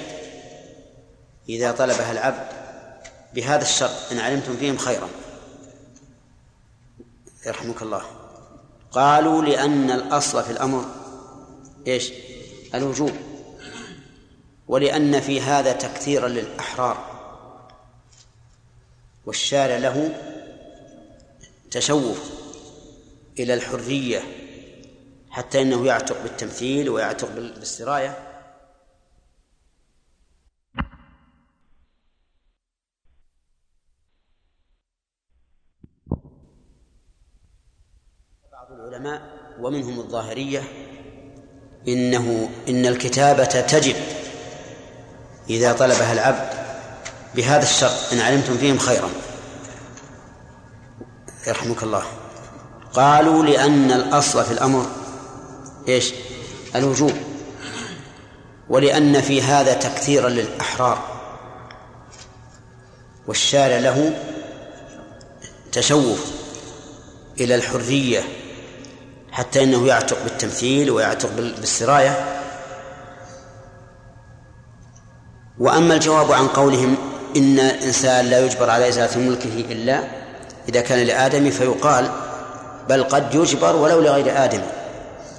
[1.48, 2.48] إذا طلبها العبد
[3.34, 5.08] بهذا الشرط إن علمتم فيهم خيرا.
[7.46, 8.02] يرحمك الله.
[8.92, 10.84] قالوا لأن الأصل في الأمر
[11.86, 12.12] إيش؟
[12.74, 13.12] الوجوب.
[14.68, 17.17] ولأن في هذا تكثيرا للأحرار.
[19.28, 20.14] والشارع له
[21.70, 22.30] تشوف
[23.38, 24.20] إلى الحرية
[25.30, 28.18] حتى إنه يعتق بالتمثيل ويعتق بالسراية
[38.52, 39.22] بعض العلماء
[39.60, 40.62] ومنهم الظاهرية
[41.88, 43.96] إنه إن الكتابة تجب
[45.50, 46.67] إذا طلبها العبد
[47.34, 49.10] بهذا الشرط إن علمتم فيهم خيرا.
[51.46, 52.02] يرحمك الله.
[52.92, 54.86] قالوا لأن الأصل في الأمر
[55.88, 56.12] إيش؟
[56.74, 57.12] الوجوب.
[58.68, 60.98] ولأن في هذا تكثيرا للأحرار.
[63.26, 64.22] والشارع له
[65.72, 66.26] تشوف
[67.40, 68.22] إلى الحرية
[69.32, 72.42] حتى إنه يعتق بالتمثيل ويعتق بالسراية.
[75.58, 76.96] وأما الجواب عن قولهم
[77.38, 80.04] إن الإنسان لا يجبر على إزالة ملكه إلا
[80.68, 82.10] إذا كان لآدم فيقال
[82.88, 84.62] بل قد يجبر ولو لغير آدم.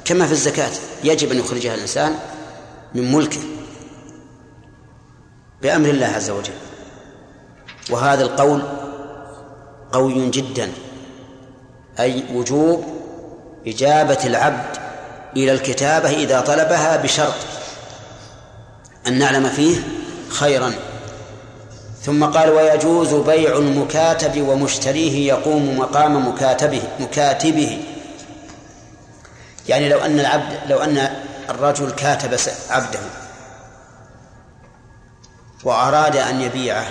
[0.06, 0.72] كما في الزكاة
[1.04, 2.16] يجب أن يخرجها الإنسان
[2.96, 3.40] من ملكه
[5.62, 6.54] بأمر الله عز وجل.
[7.90, 8.62] وهذا القول
[9.92, 10.72] قوي جدا
[12.00, 12.86] أي وجوب
[13.68, 14.78] إجابة العبد
[15.38, 17.36] إلى الكتابة إذا طلبها بشرط
[19.08, 19.78] أن نعلم فيه
[20.30, 20.74] خيرا.
[22.02, 27.84] ثم قال ويجوز بيع المكاتب ومشتريه يقوم مقام مكاتبه مكاتبه.
[29.68, 31.10] يعني لو أن العبد لو أن
[31.50, 32.38] الرجل كاتب
[32.70, 33.00] عبده
[35.64, 36.88] وأراد أن يبيعه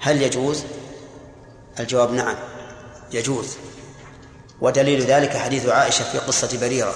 [0.00, 0.64] هل يجوز؟
[1.80, 2.36] الجواب نعم
[3.12, 3.56] يجوز.
[4.60, 6.94] ودليل ذلك حديث عائشة في قصة بريرة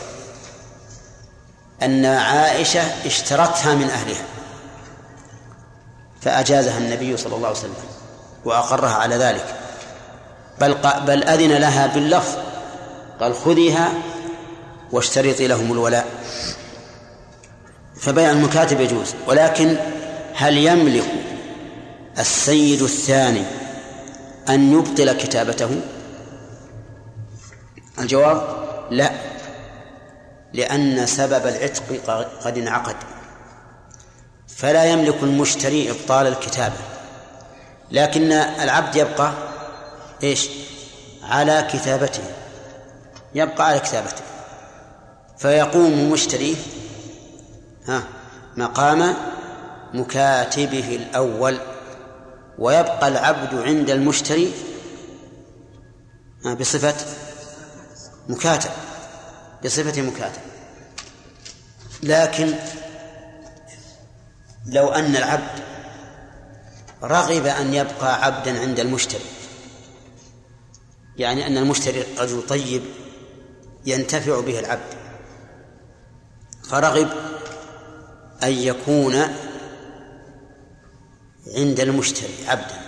[1.83, 4.34] أن عائشة اشترتها من أهلها.
[6.25, 7.75] فأجازها النبي صلى الله عليه وسلم
[8.45, 9.55] وأقرها على ذلك.
[10.61, 10.75] بل
[11.07, 12.37] بل أذن لها باللفظ
[13.21, 13.93] قال خذيها
[14.93, 16.07] واشترطي لهم الولاء.
[17.97, 19.77] فبيع المكاتب يجوز ولكن
[20.35, 21.05] هل يملك
[22.19, 23.43] السيد الثاني
[24.49, 25.81] أن يبطل كتابته؟
[27.99, 29.11] الجواب لا
[30.53, 31.83] لأن سبب العتق
[32.45, 32.97] قد انعقد.
[34.49, 36.77] فلا يملك المشتري إبطال الكتابة.
[37.91, 39.33] لكن العبد يبقى
[40.23, 40.49] إيش؟
[41.23, 42.23] على كتابته.
[43.35, 44.23] يبقى على كتابته.
[45.39, 46.57] فيقوم مشتريه
[47.87, 48.03] ها
[48.57, 49.15] مقام
[49.95, 51.59] مكاتبه الأول.
[52.59, 54.53] ويبقى العبد عند المشتري
[56.61, 56.95] بصفة
[58.29, 58.71] مكاتب
[59.65, 60.41] بصفة مكاتب.
[62.03, 62.55] لكن
[64.67, 65.65] لو أن العبد
[67.03, 69.25] رغب أن يبقى عبدا عند المشتري
[71.17, 72.83] يعني أن المشتري رجل طيب
[73.87, 74.95] ينتفع به العبد
[76.69, 77.09] فرغب
[78.43, 79.15] أن يكون
[81.57, 82.81] عند المشتري عبدا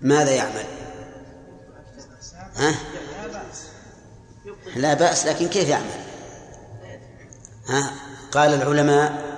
[0.00, 0.64] ماذا يعمل؟
[2.56, 2.74] ها؟
[4.76, 6.00] لا بأس لكن كيف يعمل؟
[7.66, 7.92] ها؟
[8.32, 9.29] قال العلماء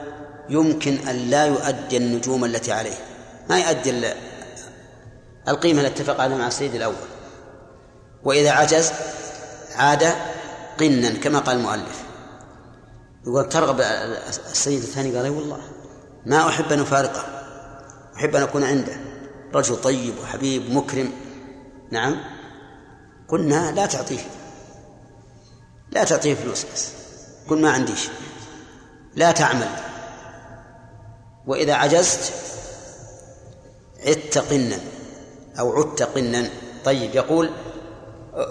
[0.53, 2.97] يمكن أن لا يؤدي النجوم التي عليه.
[3.51, 4.13] ما يؤدي
[5.49, 6.95] القيمة التي اتفق عليها مع السيد الأول.
[8.25, 8.93] وإذا عجز
[9.75, 10.15] عاد
[10.81, 12.03] قنا كما قال المؤلف.
[13.27, 13.81] يقول ترغب
[14.51, 15.61] السيد الثاني قال والله
[16.27, 17.25] ما أحب أن أفارقه.
[18.17, 18.97] أحب أن أكون عنده.
[19.55, 21.13] رجل طيب وحبيب مكرم.
[21.91, 22.21] نعم.
[23.29, 24.21] قلنا لا تعطيه.
[25.91, 26.89] لا تعطيه فلوس بس.
[27.49, 28.09] قل ما عنديش.
[29.15, 29.69] لا تعمل.
[31.47, 32.33] وإذا عجزت
[34.07, 34.79] عدت قنا
[35.59, 36.49] أو عدت قنا.
[36.85, 37.51] طيب يقول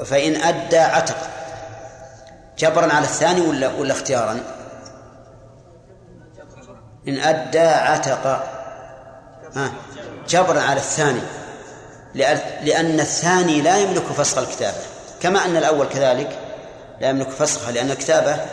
[0.06, 1.18] فإن أدى عتق.
[2.58, 4.40] جبرا على الثاني ولا ولا اختيارا؟
[7.08, 8.28] إن أدى عتق.
[9.56, 9.74] ها
[10.30, 11.22] جبرا على الثاني.
[12.64, 14.78] لأن الثاني لا يملك فسخ الكتابة
[15.22, 16.40] كما أن الأول كذلك
[17.02, 18.46] لا يملك فسخها لأن الكتابة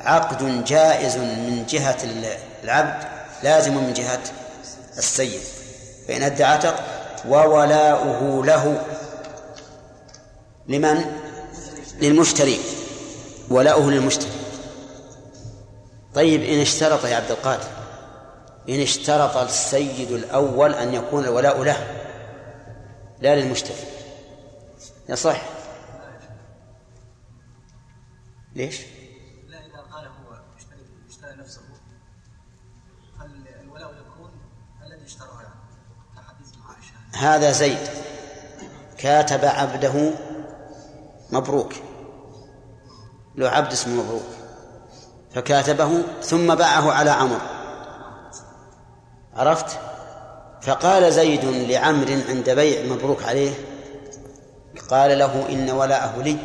[0.00, 1.96] عقد جائز من جهة
[2.64, 3.17] العبد.
[3.42, 4.22] لازم من جهة
[4.98, 5.40] السيد.
[6.08, 6.84] فإن أدى عتق
[7.28, 8.86] وولاؤه له
[10.68, 11.04] لمن؟
[12.00, 12.60] للمشتري.
[13.50, 14.30] ولاؤه للمشتري.
[16.14, 17.68] طيب إن اشترط يا عبد القادر
[18.68, 21.86] إن اشترط السيد الأول أن يكون الولاء له
[23.20, 23.76] لا للمشتري.
[25.08, 25.42] يصح.
[28.54, 28.80] ليش؟
[37.18, 37.88] هذا زيد.
[38.98, 40.12] كاتب عبده
[41.30, 41.72] مبروك.
[43.36, 44.26] له عبد اسمه مبروك.
[45.34, 47.40] فكاتبه ثم باعه على عمرو.
[49.34, 49.78] عرفت؟
[50.62, 53.54] فقال زيد لعمر عند بيع مبروك عليه
[54.90, 56.36] قال له إن ولاءه لي.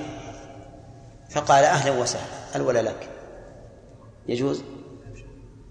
[1.29, 2.55] فقال أهلا وسهلا.
[2.55, 3.09] الولا لك؟
[4.27, 4.63] يجوز؟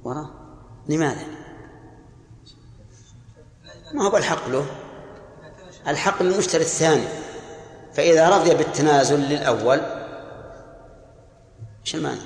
[0.04, 0.30] وراه.
[0.88, 1.26] لماذا؟
[3.94, 4.66] ما هو الحق له.
[5.88, 7.08] الحق للمشتري الثاني.
[7.94, 9.80] فإذا رضي بالتنازل للأول
[11.80, 12.22] إيش المانع؟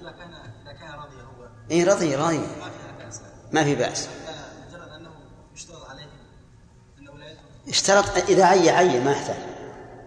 [0.00, 2.14] إذا كان إذا كان رضي هو اي رضي.
[2.14, 2.46] رضي
[3.52, 4.08] ما في بأس.
[4.68, 5.10] مجرد أنه
[5.54, 6.08] يشترط عليه
[6.98, 9.36] أن ولايته اشترط إذا عي عي ما يحتاج.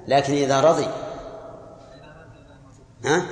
[0.08, 0.88] لكن إذا رضي
[3.06, 3.26] ها؟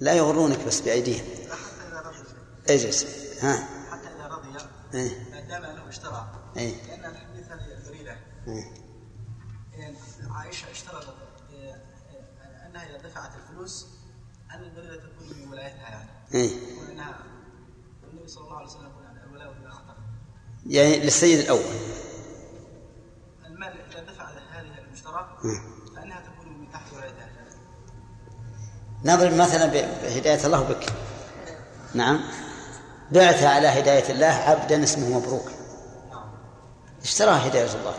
[0.00, 1.24] لا يغرونك بس بأيديهم.
[1.24, 3.06] حتى إذا رضي اجلس
[3.40, 4.48] ها؟ حتى إذا رضي
[4.94, 5.30] إيه.
[5.32, 6.26] ما دام أنه اشترى.
[6.56, 6.74] هذه
[8.48, 8.74] إيه.
[9.88, 9.94] إن
[10.30, 11.14] عائشة اشترطت
[11.50, 13.86] إيه، إيه، أنها إذا دفعت الفلوس
[14.54, 16.50] أن البريرة تكون من ولايتها يعني؟ إيه.
[18.12, 19.94] النبي صلى الله عليه وسلم يقول أن الولاء إذا خطر.
[20.66, 21.60] يعني للسيد الأول.
[23.46, 25.38] المال إذا دفع هذه المشترى
[25.96, 27.30] فإنها تكون من تحت ولايتها.
[29.04, 30.86] نضرب مثلا ب- بهداية الله بك.
[31.94, 32.20] نعم.
[33.12, 35.50] بعت على هداية الله عبدا اسمه مبروك.
[37.02, 37.94] اشتراه هداية الله.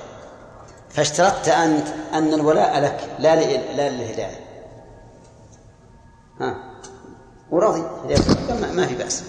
[0.95, 3.35] فاشترطت أنت أن الولاء لك لا
[3.75, 4.39] لا للهداية.
[6.39, 6.71] ها.
[7.51, 7.81] ورضي
[8.49, 9.23] ما- ما في بأس.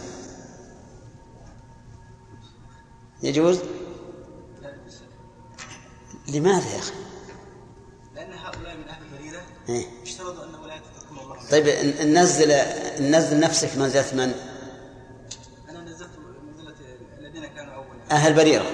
[3.23, 3.59] يجوز؟
[6.29, 6.93] لماذا يا أخي؟
[8.15, 11.67] لأن هؤلاء من أهل البريرة إيه؟ اشترطوا أن ولايته تكون الله طيب
[12.07, 12.55] ننزل
[13.01, 14.35] ننزل نفسك منزلة من؟
[15.71, 16.11] أنا نزلت
[16.43, 16.75] منزلة
[17.19, 18.65] الذين كانوا أولا أهل بريرة.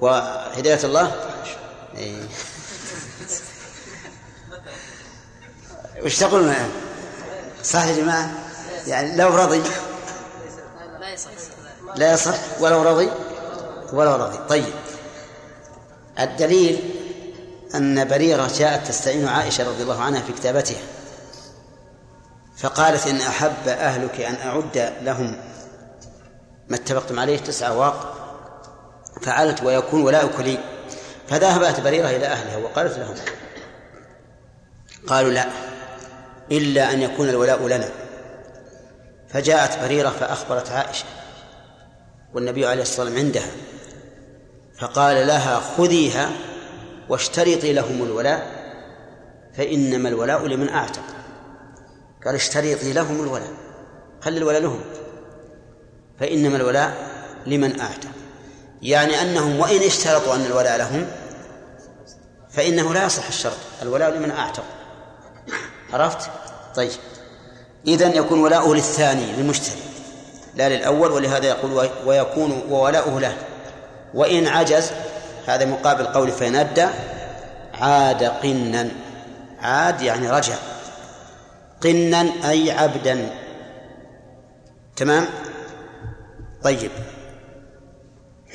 [0.00, 1.29] وهداية الله؟
[1.96, 2.22] إيه.
[6.04, 6.54] وش تقولون
[7.64, 8.30] صح يا جماعة؟
[8.86, 9.62] يعني لو رضي.
[11.96, 12.34] لا يصح.
[12.60, 13.10] ولو رضي.
[13.92, 14.38] ولو رضي.
[14.48, 14.74] طيب.
[16.18, 16.94] الدليل
[17.74, 20.82] أن بريرة جاءت تستعين عائشة رضي الله عنها في كتابتها.
[22.58, 25.36] فقالت إن أحب أهلك أن أعد لهم.
[26.68, 28.16] ما اتفقتم عليه؟ تسعة واق.
[29.22, 30.58] فعلت ويكون ولاؤك لي.
[31.30, 33.14] فذهبت بريرة إلى أهلها وقالت لهم
[35.06, 35.46] قالوا لا
[36.52, 37.88] إلا أن يكون الولاء لنا.
[39.28, 41.04] فجاءت بريرة فأخبرت عائشة
[42.34, 43.50] والنبي عليه الصلاة والسلام عندها
[44.78, 46.30] فقال لها خذيها
[47.08, 48.60] واشترطي لهم الولاء
[49.56, 51.02] فإنما الولاء لمن أعتق.
[52.24, 53.52] قال اشترطي لهم الولاء
[54.20, 54.80] خلي الولاء لهم
[56.20, 56.96] فإنما الولاء
[57.46, 58.10] لمن أعتق.
[58.82, 61.06] يعني أنهم وإن اشترطوا أن الولاء لهم
[62.52, 64.64] فإنه لا يصح الشرط الولاء لمن أعتق.
[65.92, 66.30] عرفت؟
[66.76, 66.90] طيب.
[67.86, 69.80] إذا يكون ولاؤه للثاني للمشتري
[70.54, 73.36] لا للأول ولهذا يقول ويكون وولاؤه له.
[74.14, 74.90] وإن عجز
[75.46, 76.86] هذا مقابل قول فإن أدى
[77.74, 78.88] عاد قنا.
[79.60, 80.54] عاد يعني رجع.
[81.82, 83.30] قنا أي عبدا.
[84.96, 85.26] تمام؟
[86.62, 86.90] طيب.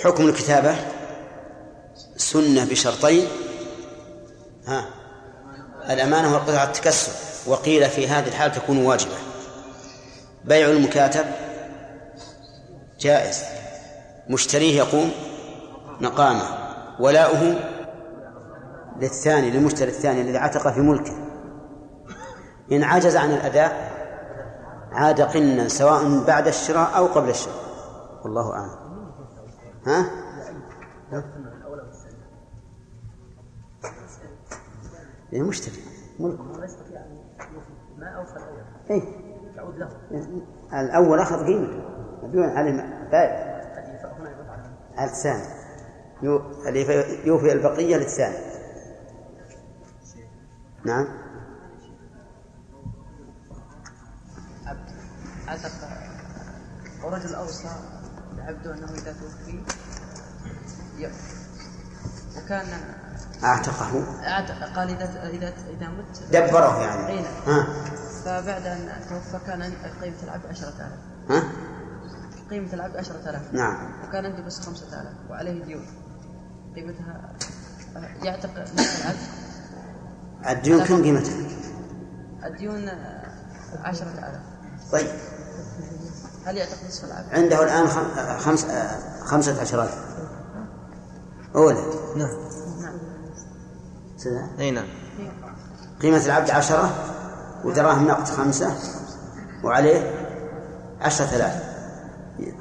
[0.04, 0.76] حكم الكتابة
[2.18, 3.28] سنة بشرطين.
[4.68, 4.86] ها.
[5.90, 7.12] الأمانة والقطعة التكسر.
[7.52, 9.16] وقيل في هذه الحال تكون واجبة.
[10.46, 11.26] بيع المكاتب
[13.00, 13.44] جائز.
[14.30, 15.12] مشتريه يقوم
[16.02, 16.44] مقامه.
[17.00, 17.56] ولاؤه
[19.02, 21.18] للثاني للمشتري الثاني الذي عتق في ملكه.
[22.72, 23.92] إن عجز عن الأداء
[24.92, 27.66] عاد قنا سواء بعد الشراء أو قبل الشراء.
[28.24, 28.86] والله أعلم.
[29.88, 30.10] ها؟
[35.36, 35.84] إيه مشتري
[36.20, 36.40] ملك.
[37.98, 39.02] ما اوفى الأول إيه.
[39.56, 39.90] يعود له.
[40.74, 41.82] الأول أخذ قيمته.
[42.24, 42.72] بدون على
[43.12, 43.56] بائع
[45.00, 45.46] الثاني
[47.26, 48.38] يوفي البقية للثاني
[50.86, 51.08] نعم.
[54.66, 54.90] عبد.
[57.04, 57.70] ورجل أوصى
[58.38, 59.64] لعبده أنه إذا توفي
[62.38, 62.68] وكان
[63.44, 64.04] أعتقه.
[64.28, 66.24] أعتق قال اذا اذا إذا مت.
[66.32, 67.08] دبره يعني.
[67.08, 67.34] اي نعم.
[67.48, 67.68] ها.
[68.26, 69.62] فبعد أن توفى كان
[70.02, 70.78] قيمة العبد 10000
[71.30, 71.44] ها؟
[72.50, 73.92] قيمة العبد 10000 نعم.
[74.08, 75.86] وكان عنده بس 5000 وعليه ديون.
[76.76, 77.34] قيمتها
[78.24, 80.58] يعتق نصف العبد.
[80.58, 81.34] الديون كم قيمتها؟
[82.46, 82.90] الديون
[83.84, 84.40] 10000
[84.92, 85.08] طيب.
[86.46, 87.88] هل يعتق نصف العبد؟ عنده الآن
[88.40, 89.96] خمس آه، خمسة عشر ألف
[91.56, 91.86] أولد.
[92.16, 92.30] نعم.
[94.18, 94.50] سنة.
[94.60, 94.86] إي نعم.
[96.02, 96.90] قيمة العبد عشرة
[97.64, 98.76] ودراهم نقد خمسة
[99.64, 100.12] وعليه
[101.02, 101.64] عشرة آلاف.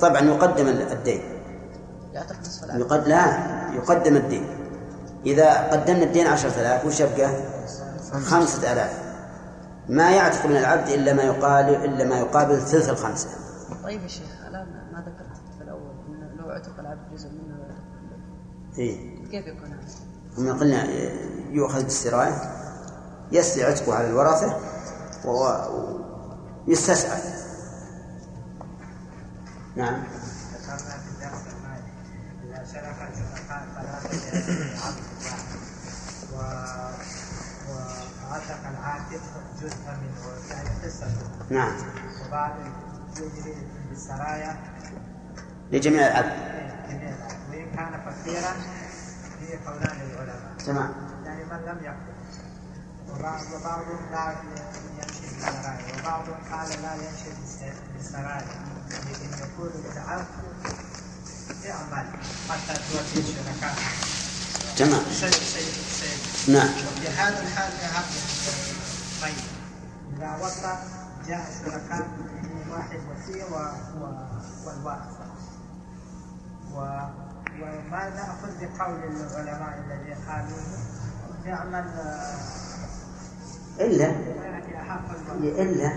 [0.00, 1.22] طبعا يقدم الدين.
[2.12, 3.24] يعتق نصف العبد يقد لا
[3.74, 4.46] يقدم الدين.
[5.26, 7.30] إذا قدمنا الدين عشرة آلاف وش يبقى؟
[8.24, 8.72] خمسة.
[8.72, 9.05] آلاف.
[9.88, 13.28] ما يعتق من العبد إلا ما يقال إلا ما يقابل ثلث الخمسة.
[13.84, 17.55] طيب يا شيخ الآن ما ذكرت في الأول إنه لو اعتق العبد جزء منه.
[18.78, 19.24] إيه.
[19.30, 19.84] كيف يكون هذا؟
[20.38, 20.84] هم قلنا
[21.55, 22.42] يؤخذ بالسراية
[23.32, 24.57] يسري عتقه على الورثة
[26.66, 27.20] ويستسعى
[29.76, 30.02] نعم.
[30.02, 31.11] في
[38.30, 39.22] وعتق العاتق
[40.02, 41.07] منه يعني قصة
[41.50, 41.72] نعم.
[42.26, 42.52] وبعد
[43.16, 43.55] يجري
[43.90, 44.57] بالسرايا
[45.72, 46.32] لجميع العبد
[46.88, 47.34] جميع العبد.
[47.50, 48.52] وإن كان فقيرا
[49.40, 50.57] هي قولان للعلماء.
[50.66, 51.14] تمام.
[51.57, 51.96] من لم
[53.11, 54.34] وبعض وبعضهم لا
[55.02, 58.46] يمشي بالسرايا وبعضهم قال لا يمشي بالس- بالسرايا
[58.90, 60.46] لكن يقول بالعفو
[61.66, 62.07] اعمل
[62.50, 63.74] حتى توفي الشركاء
[64.76, 68.05] تمام شيء شيء شيء نعم وفي هذا الحال يهب
[69.22, 69.44] طيب
[70.16, 70.76] إذا وصل
[71.28, 72.09] جاء الشركاء
[72.70, 73.55] واحد وصي و...
[74.00, 74.14] و...
[74.66, 75.18] والوارث
[76.74, 76.76] و...
[77.61, 80.59] وما نأخذ بقول العلماء الذين قالوا
[81.47, 81.84] يعمل
[83.80, 84.14] إلا
[85.59, 85.92] إلا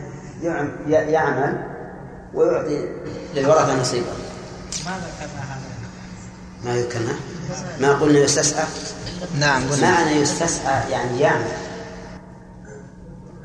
[1.02, 1.68] يعمل
[2.34, 2.90] ويعطي
[3.36, 4.14] للورثة نصيبا
[4.86, 5.62] ما ذكرنا هذا.
[6.66, 7.14] ما يذكرنا
[7.82, 8.66] ما قلنا يستسعى
[9.40, 9.92] نعم قلنا.
[9.92, 11.52] معنى يستسعى يعني يعمل.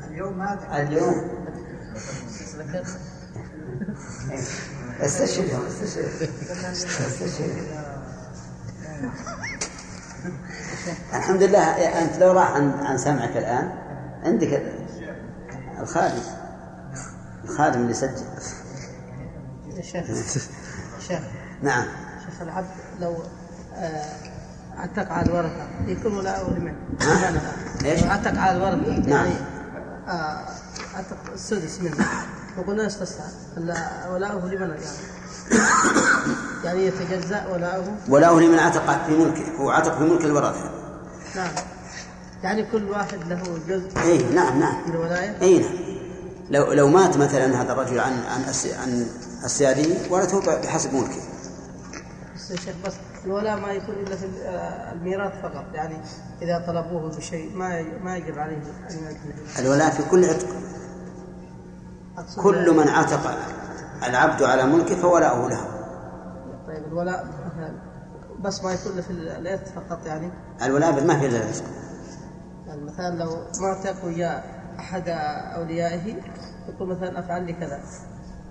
[0.09, 0.81] اليوم ما ذكرنا.
[0.81, 1.29] اليوم.
[5.01, 5.59] استشهد.
[5.67, 6.29] استشهد.
[6.71, 7.83] استشهد.
[11.13, 11.63] الحمد لله.
[12.01, 13.71] أنت لو راح عن عن سمعك الآن
[14.23, 14.63] عندك
[15.79, 16.21] الخادم.
[17.43, 18.23] الخادم اللي يسجل.
[19.77, 20.05] يا شيخ
[21.07, 21.19] شيخ.
[21.63, 21.85] نعم.
[22.25, 22.67] شيخ العبد
[22.99, 23.17] لو
[23.75, 24.05] آه،
[24.77, 26.73] عتق على الورثة يكون ولاؤه لمن؟
[27.85, 29.25] إيش؟ عتق على الورثة نعم.
[29.25, 29.35] يعني
[30.95, 32.05] عتق السدس منه.
[32.57, 33.27] وقلنا استسعى
[33.57, 34.81] ال- ولاؤه لمن يعني؟
[36.65, 40.71] يعني يتجزأ ولاؤه؟ وله لمن عتق في ملكه هو عتق في ملك الورثة.
[41.35, 41.51] نعم.
[42.43, 44.87] يعني كل واحد له جزء اي نعم نعم.
[44.87, 45.71] من الولاية؟ اي نعم.
[46.49, 48.43] لو لو مات مثلا هذا الرجل عن عن
[48.81, 49.07] عن
[49.43, 51.21] السيادي ورثه بحسب ملكه.
[52.35, 52.93] بس يا شيخ بس
[53.25, 55.65] الولاء ما يكون إلا في آه، الميراث فقط.
[55.73, 55.97] يعني
[56.41, 58.63] إذا طلبوه بشيء ما ما يجب عليه.
[59.59, 60.47] الولاء في كل عتق.
[62.37, 63.37] كل من عتق
[64.09, 65.61] العبد على ملكه فولاؤه له.
[66.67, 67.27] طيب الولاء
[68.39, 70.31] بس ما يكون في الإرث فقط يعني؟
[70.63, 71.63] الولاء ما في إلا الرزق.
[72.67, 73.29] يعني مثلا لو
[73.61, 74.43] معتق ويا
[74.79, 75.03] أحد
[75.57, 76.15] أوليائه
[76.69, 77.79] يقول مثلا أفعل لي كذا.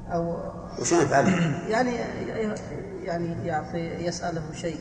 [0.08, 0.36] أو
[0.80, 1.26] وشلون يفعل؟
[1.68, 1.94] يعني
[3.02, 4.80] يعني يعطي يسأله شيء.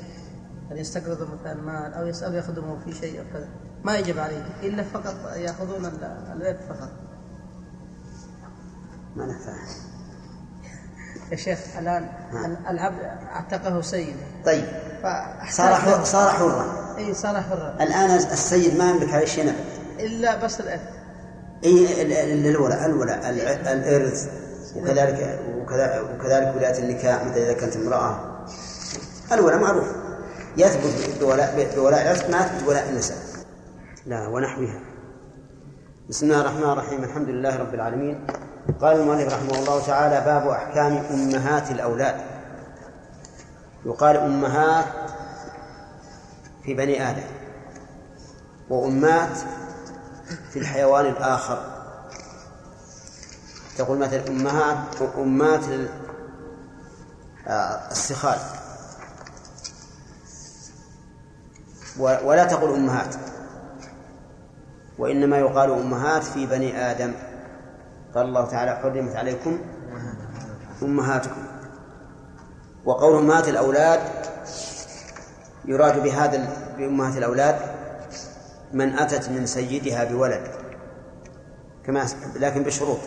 [0.67, 3.49] يعني يستقرض مثلا مال أو يسأل يخدمه في شيء أو كذا.
[3.83, 4.43] ما يجب عليه.
[4.63, 6.03] إلا فقط يأخذون ال-
[6.35, 6.89] الإرث فقط.
[9.15, 9.53] ما نفع.
[11.31, 12.07] يا شيخ الآن
[12.69, 12.99] العبد
[13.35, 14.15] اعتقه سيد
[14.45, 14.65] طيب.
[15.49, 16.95] صار حر صار حرا.
[16.97, 17.75] إي صار حرا.
[17.81, 19.53] الآن السيد ما يملك عليه شيء
[19.99, 20.81] إلا بس الارث
[21.63, 23.29] إي ال- ال- الولاء الولاء
[23.73, 24.29] الإرث.
[24.75, 28.45] وكذلك وكذا- وكذلك ولاية النكاح مثل إذا كانت امرأة.
[29.31, 29.87] الولاء معروف.
[30.57, 33.17] يثبت بولاء بولاء العتق ما يثبت بولاء النساء.
[34.05, 34.79] لا ونحوها.
[36.09, 37.03] بسم الله الرحمن الرحيم.
[37.03, 38.27] الحمد لله رب العالمين.
[38.81, 42.15] قال المؤلف رحمه الله تعالى باب أحكام أمهات الأولاد.
[43.85, 44.85] يقال أمهات
[46.63, 47.23] في بني آدم
[48.69, 49.37] وأمات
[50.51, 51.65] في الحيوان الآخر.
[53.77, 54.77] تقول مثلا أمهات
[55.17, 55.65] أمات
[57.47, 58.39] آه، السخال
[61.99, 63.15] ولا تقول أمهات
[64.97, 67.13] وإنما يقال أمهات في بني آدم.
[68.15, 69.59] قال الله تعالى حرمت عليكم
[70.81, 71.43] أمهاتكم.
[72.85, 73.99] وقول أمهات الأولاد
[75.65, 76.47] يراد بهذا
[76.77, 77.55] بأمهات الأولاد
[78.73, 80.41] من أتت من سيدها بولد
[81.85, 82.05] كما
[82.35, 82.97] لكن بشروط.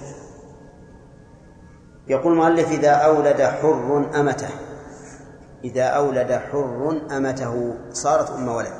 [2.09, 4.49] يقول المؤلف إذا أولد حر أمته
[5.65, 8.73] إذا أولد حر أمته صارت أم ولد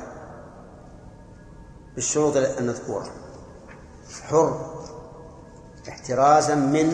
[1.95, 3.05] بالشروط المذكورة.
[4.29, 4.74] حر
[5.89, 6.93] احترازا من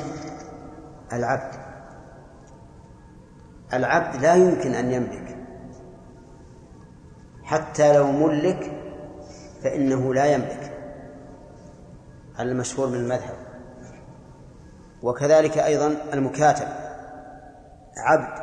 [1.14, 1.56] العبد.
[3.74, 5.38] العبد لا يمكن أن يملك.
[7.44, 8.72] حتى لو ملك
[9.64, 10.78] فإنه لا يملك.
[12.36, 13.38] على المشهور من المذهب.
[15.04, 16.68] وكذلك أيضا المكاتب.
[17.98, 18.42] عبد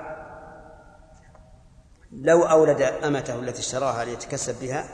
[2.12, 4.84] لو أولد أمته التي اشتراها ليتكسب بها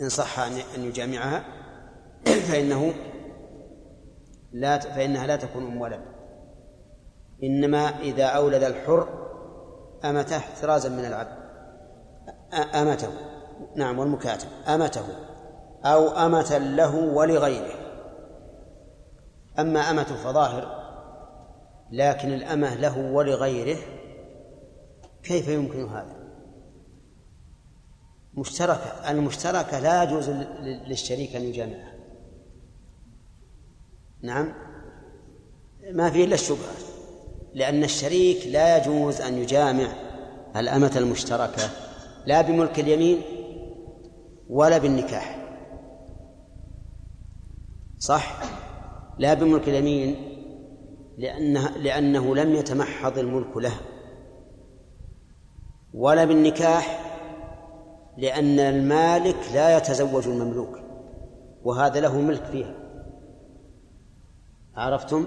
[0.00, 1.44] إن صح أن يجامعها
[2.24, 2.94] فإنه
[4.54, 6.00] لا فإنها لا تكون أم ولد.
[7.42, 9.08] إنما إذا أولد الحر
[10.04, 11.36] أمته احترازا من العبد.
[12.74, 13.08] أمته.
[13.76, 14.48] نعم والمكاتب.
[14.68, 15.04] أمته.
[15.84, 17.74] أو أمة له ولغيره.
[19.58, 20.84] أما أمة فظاهر
[21.92, 23.78] لكن الأمة له ولغيره
[25.22, 26.16] كيف يمكن هذا؟
[28.34, 29.10] مشتركة.
[29.10, 30.30] المشتركة لا يجوز
[30.60, 31.93] للشريك أن يجامعها.
[34.24, 34.52] نعم.
[35.92, 36.74] ما فيه إلا الشبهة
[37.54, 39.88] لأن الشريك لا يجوز أن يجامع
[40.56, 41.62] الأمة المشتركة
[42.26, 43.22] لا بملك اليمين
[44.50, 45.38] ولا بالنكاح.
[47.98, 48.42] صح؟
[49.18, 50.16] لا بملك اليمين
[51.18, 53.80] لأنه, لأنه لم يتمحض الملك له.
[55.94, 57.00] ولا بالنكاح
[58.18, 60.78] لأن المالك لا يتزوج المملوك
[61.64, 62.83] وهذا له ملك فيها.
[64.76, 65.26] عرفتم؟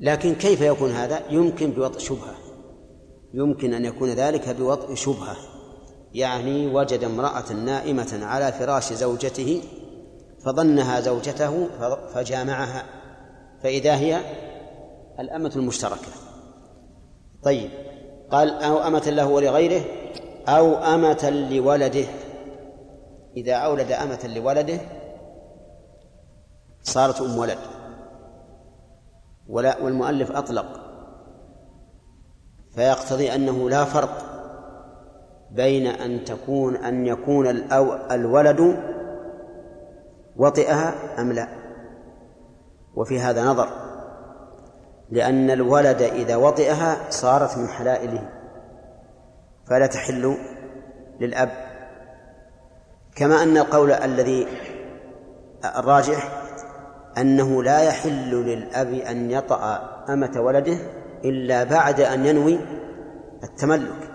[0.00, 2.34] لكن كيف يكون هذا؟ يمكن بوضع شبهة.
[3.34, 5.36] يمكن أن يكون ذلك بوضع شبهة.
[6.12, 9.62] يعني وجد امرأة نائمة على فراش زوجته
[10.44, 11.68] فظنها زوجته
[12.14, 12.84] فجامعها.
[13.62, 14.20] فإذا هي
[15.20, 16.12] الأمة المشتركة.
[17.42, 17.70] طيب
[18.30, 19.84] قال أو أمة له ولغيره
[20.48, 22.04] أو أمة لولده.
[23.36, 24.80] إذا أولد أمة لولده
[26.82, 27.58] صارت أم ولد.
[29.48, 30.66] ولا والمؤلف أطلق
[32.74, 34.34] فيقتضي أنه لا فرق
[35.50, 37.46] بين أن تكون أن يكون
[38.10, 38.76] الولد
[40.36, 41.48] وطئها أم لا.
[42.94, 43.68] وفي هذا نظر
[45.10, 48.30] لأن الولد إذا وطئها صارت من حلائله
[49.66, 50.36] فلا تحل
[51.20, 51.50] للأب.
[53.16, 54.46] كما أن القول الذي
[55.64, 56.43] الراجح
[57.18, 60.78] أنه لا يحل للأب أن يطأ أمة ولده
[61.24, 62.58] إلا بعد أن ينوي
[63.42, 64.10] التملك.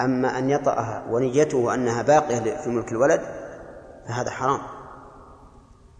[0.00, 3.20] أما أن يطأها ونيته أنها باقية في ملك الولد
[4.08, 4.60] فهذا حرام.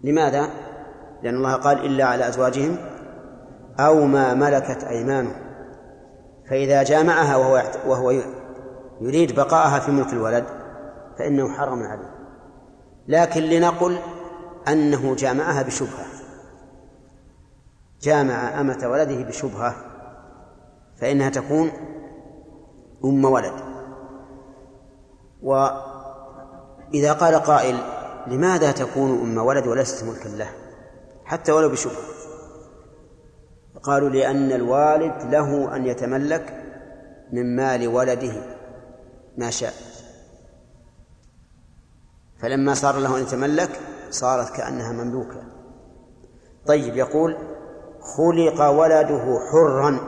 [0.04, 0.48] لماذا؟
[1.22, 2.76] لأن الله قال إلا على أزواجهم
[3.80, 5.48] أو ما ملكت أيمانهم.
[6.50, 8.10] فإذا جامعها وهو وهو
[9.00, 10.44] يريد بقاءها في ملك الولد
[11.18, 12.18] فإنه حرم عليه.
[13.08, 13.98] لكن لنقل
[14.68, 16.06] أنه جامعها بشبهة.
[18.02, 19.76] جامع أمة ولده بشبهة
[20.96, 21.70] فإنها تكون
[23.04, 23.54] أم ولد.
[25.42, 27.78] وإذا قال قائل
[28.26, 30.50] لماذا تكون أم ولد وليست ملكا له؟
[31.24, 32.08] حتى ولو بشبهة.
[33.82, 36.64] قالوا لأن الوالد له أن يتملك
[37.32, 38.32] من مال ولده
[39.38, 39.72] ما شاء.
[42.38, 43.80] فلما صار له أن يتملك
[44.10, 45.42] صارت كأنها مملوكة.
[46.66, 47.36] طيب يقول
[48.00, 49.98] خلق ولده حرا.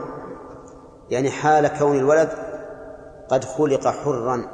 [1.09, 2.29] يعني حال كون الولد
[3.29, 4.45] قد خلق حرا.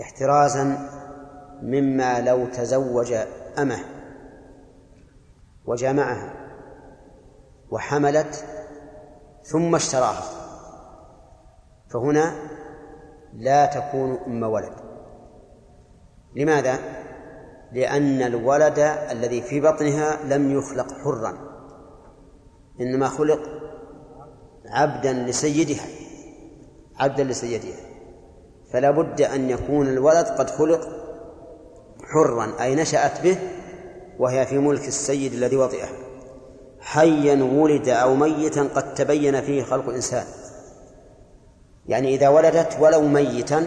[0.00, 0.88] احترازا
[1.62, 3.14] مما لو تزوج
[3.58, 3.78] أمه
[5.66, 6.32] وجامعها
[7.70, 8.44] وحملت
[9.44, 10.22] ثم اشتراها.
[11.88, 12.34] فهنا
[13.32, 14.81] لا تكون أم ولد.
[16.36, 16.78] لماذا؟
[17.72, 18.78] لأن الولد
[19.10, 21.38] الذي في بطنها لم يخلق حرا
[22.80, 23.40] إنما خلق
[24.66, 25.86] عبدا لسيدها
[26.98, 27.76] عبدا لسيدها.
[28.72, 30.88] فلا بد أن يكون الولد قد خلق
[32.04, 33.38] حرا أي نشأت به
[34.18, 35.88] وهي في ملك السيد الذي وطئه.
[36.80, 40.24] حيا ولد أو ميتا قد تبين فيه خلق الإنسان.
[41.86, 43.66] يعني إذا ولدت ولو ميتا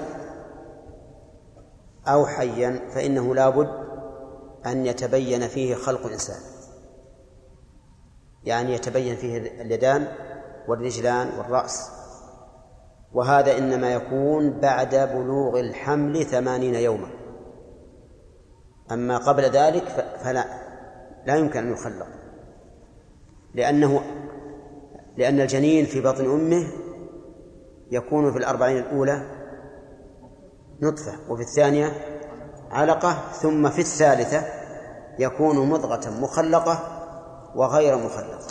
[2.08, 3.70] أو حيا فإنه لا بد
[4.66, 6.40] أن يتبين فيه خلق الإنسان.
[8.44, 10.08] يعني يتبين فيه اليدان
[10.68, 11.92] والرجلان والرأس.
[13.14, 17.08] وهذا إنما يكون بعد بلوغ الحمل ثمانين يوما.
[18.92, 19.88] أما قبل ذلك
[20.24, 20.46] فلا
[21.26, 22.08] لا يمكن أن يخلق.
[23.54, 24.02] لأنه
[25.18, 26.68] لأن الجنين في بطن أمه
[27.92, 29.35] يكون في الأربعين الأولى
[30.82, 31.92] نطفة وفي الثانية
[32.72, 34.44] علقة ثم في الثالثة
[35.20, 36.80] يكون مضغة مخلقة
[37.56, 38.48] وغير مخلقة.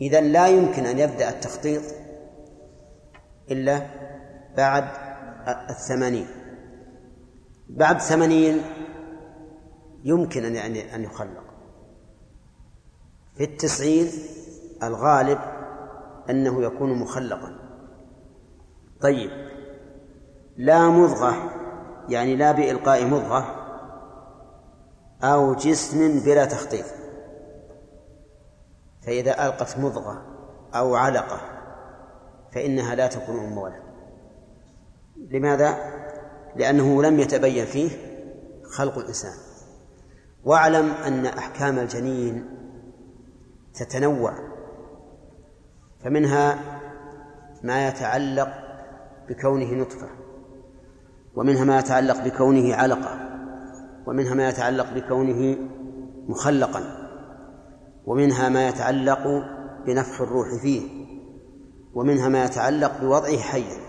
[0.00, 1.82] إذا لا يمكن أن يبدأ التخطيط
[3.50, 3.86] إلا
[4.56, 4.84] بعد
[5.70, 6.26] الثمانين.
[7.68, 8.62] بعد ثمانين
[10.04, 11.44] يمكن أن أن يخلق.
[13.36, 14.08] في التسعين
[14.82, 15.38] الغالب
[16.30, 17.58] أنه يكون مخلقا.
[19.00, 19.43] طيب.
[20.56, 21.50] لا مضغة
[22.08, 23.64] يعني لا بإلقاء مضغة
[25.22, 26.84] أو جسم بلا تخطيط.
[29.06, 30.22] فإذا ألقت مضغة
[30.74, 31.40] أو علقة
[32.52, 33.82] فإنها لا تكون أم ولد
[35.16, 35.76] لماذا؟
[36.56, 37.90] لأنه لم يتبين فيه
[38.76, 39.34] خلق الإنسان.
[40.44, 42.46] واعلم أن أحكام الجنين
[43.74, 44.34] تتنوع
[46.04, 46.58] فمنها
[47.62, 48.48] ما يتعلق
[49.28, 50.23] بكونه نطفة.
[51.36, 53.18] ومنها ما يتعلق بكونه علقة
[54.06, 55.56] ومنها ما يتعلق بكونه
[56.28, 56.82] مخلقا
[58.06, 59.26] ومنها ما يتعلق
[59.86, 61.04] بنفخ الروح فيه
[61.94, 63.84] ومنها ما يتعلق بوضعه حيا.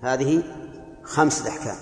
[0.00, 0.42] هذه
[1.02, 1.76] خمسة أحكام.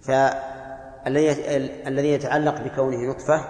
[0.00, 3.44] فالذي يتعلق بكونه نطفة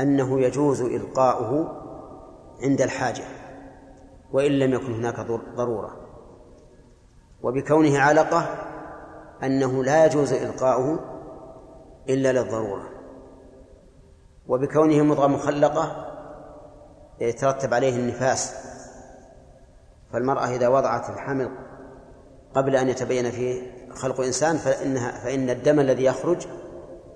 [0.00, 1.80] أنه يجوز إلقاؤه
[2.62, 3.24] عند الحاجة
[4.32, 5.20] وإن لم يكن هناك
[5.56, 6.03] ضرورة.
[7.44, 8.46] وبكونه علقة
[9.42, 10.98] أنه لا يجوز إلقاؤه
[12.08, 12.88] إلا للضرورة.
[14.46, 16.06] وبكونه مضغة مخلقة
[17.20, 18.54] يترتب عليه النفاس.
[20.12, 21.50] فالمرأة إذا وضعت الحمل
[22.54, 26.46] قبل أن يتبين فيه خلق إنسان فإنها فإن الدم الذي يخرج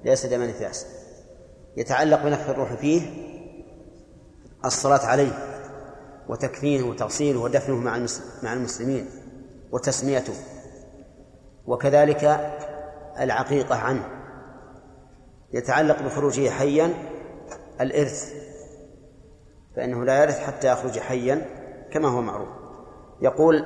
[0.04, 0.86] ليس دم نفاس
[1.76, 3.02] يتعلق بنفخ الروح فيه
[4.64, 5.32] الصلاة عليه
[6.28, 8.06] وتكفينه وتغسيله ودفنه مع
[8.42, 9.06] مع المسلمين.
[9.72, 10.34] وتسميته
[11.66, 12.54] وكذلك
[13.20, 14.04] العقيقة عنه.
[15.52, 16.94] يتعلق بخروجه حيا
[17.80, 18.32] الإرث
[19.76, 21.46] فإنه لا يرث حتى يخرج حيا
[21.92, 22.48] كما هو معروف.
[23.20, 23.64] يقول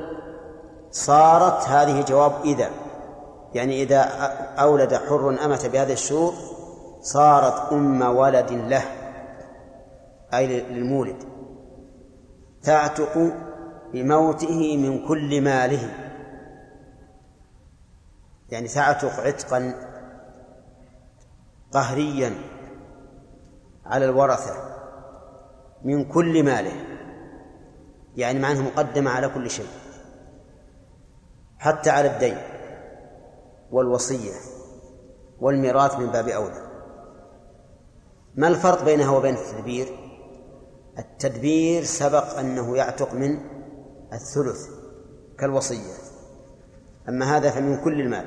[0.91, 2.71] صارت هذه جواب إذا.
[3.55, 4.01] يعني إذا
[4.59, 6.35] أولد حر أمة بهذه الشروط
[7.01, 8.85] صارت أم ولد له
[10.35, 11.17] أي للمولد.
[12.63, 13.33] تعتق
[13.93, 15.91] بموته من كل ماله.
[18.51, 19.75] يعني تعتق عتقا
[21.73, 22.35] قهريا
[23.87, 24.55] على الورثة
[25.85, 26.73] من كل ماله.
[28.17, 29.69] يعني معناه مقدمة على كل شيء.
[31.59, 32.37] حتى على الدين
[33.71, 34.33] والوصية
[35.41, 36.73] والميراث من باب أولى.
[38.35, 39.89] ما الفرق بينها وبين التدبير؟
[40.99, 43.52] التدبير سبق أنه يعتق من
[44.13, 44.69] الثلث
[45.39, 45.95] كالوصية.
[47.09, 48.25] أما هذا فمن كل المال.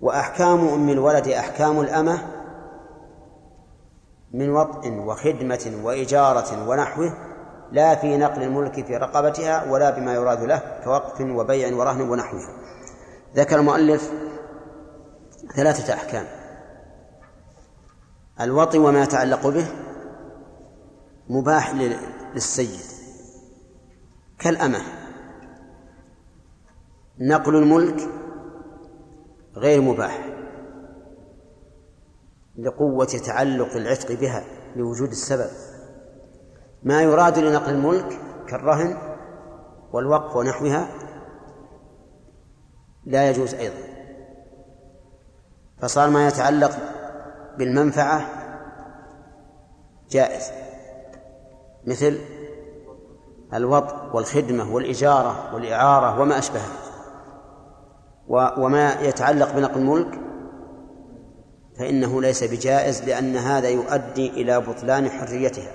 [0.00, 2.18] وأحكام أم الولد أحكام الأمة
[4.32, 7.12] من وطء وخدمة وإجارة ونحوه
[7.72, 12.40] لا في نقل الملك في رقبتها ولا بما يراد له كوقف وبيع ورهن ونحوه.
[13.36, 14.12] ذكر المؤلف
[15.56, 16.26] ثلاثة أحكام.
[18.40, 19.66] الوطي وما يتعلق به
[21.28, 21.74] مباح
[22.34, 22.97] للسيد.
[24.38, 24.82] كالأمة.
[27.18, 28.08] نقل الملك
[29.56, 30.28] غير مباح
[32.58, 34.44] لقوة تعلق العتق بها
[34.76, 35.50] لوجود السبب.
[36.82, 38.18] ما يراد لنقل الملك
[38.48, 38.96] كالرهن
[39.92, 40.88] والوقف ونحوها
[43.04, 43.88] لا يجوز أيضا.
[45.80, 46.70] فصار ما يتعلق
[47.58, 48.26] بالمنفعة
[50.10, 50.50] جائز.
[51.86, 52.37] مثل
[53.54, 56.68] الوضع والخدمة والإجارة والإعارة وما أشبهه
[58.58, 60.20] وما يتعلق بنقل الملك
[61.78, 65.72] فإنه ليس بجائز لأن هذا يؤدي إلى بطلان حريتها.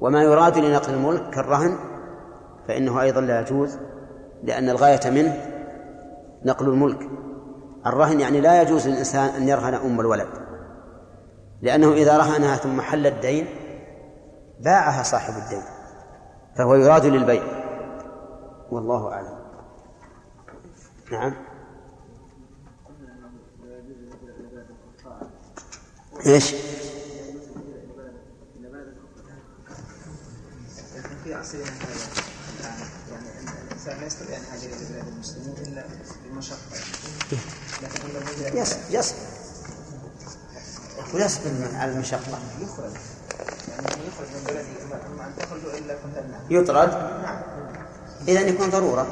[0.00, 1.78] وما يراد لنقل الملك كالرهن
[2.68, 3.78] فإنه أيضا لا يجوز
[4.42, 5.36] لأن الغاية منه
[6.44, 7.08] نقل الملك.
[7.86, 10.28] الرهن يعني لا يجوز للإنسان أن يرهن أم الولد
[11.62, 13.46] لأنه إذا رهنها ثم حل الدين
[14.60, 15.75] باعها صاحب الدين.
[16.58, 17.42] فهو يراد للبيع.
[18.70, 19.38] والله أعلم.
[21.12, 21.34] نعم.
[26.26, 26.54] إيش؟
[31.24, 31.96] في عصرنا هذا
[33.10, 33.26] يعني
[33.66, 35.84] الانسان لا يستطيع ان يهاجر إلى بلاد المسلمين الا
[36.24, 36.58] بالمشقه
[37.82, 38.58] لكن
[38.90, 39.18] يصبر
[41.14, 42.38] ويصبر على المشقة.
[42.60, 42.92] يخرج
[43.84, 45.94] يخرج من بلده اما ان تخرجوا الا
[46.50, 46.92] يطرد؟
[48.28, 49.06] إذا يكون ضرورة.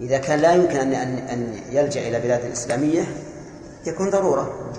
[0.00, 3.02] إذا كان لا يمكن ان ان يلجأ إلى بلاد إسلامية
[3.86, 4.72] يكون ضرورة.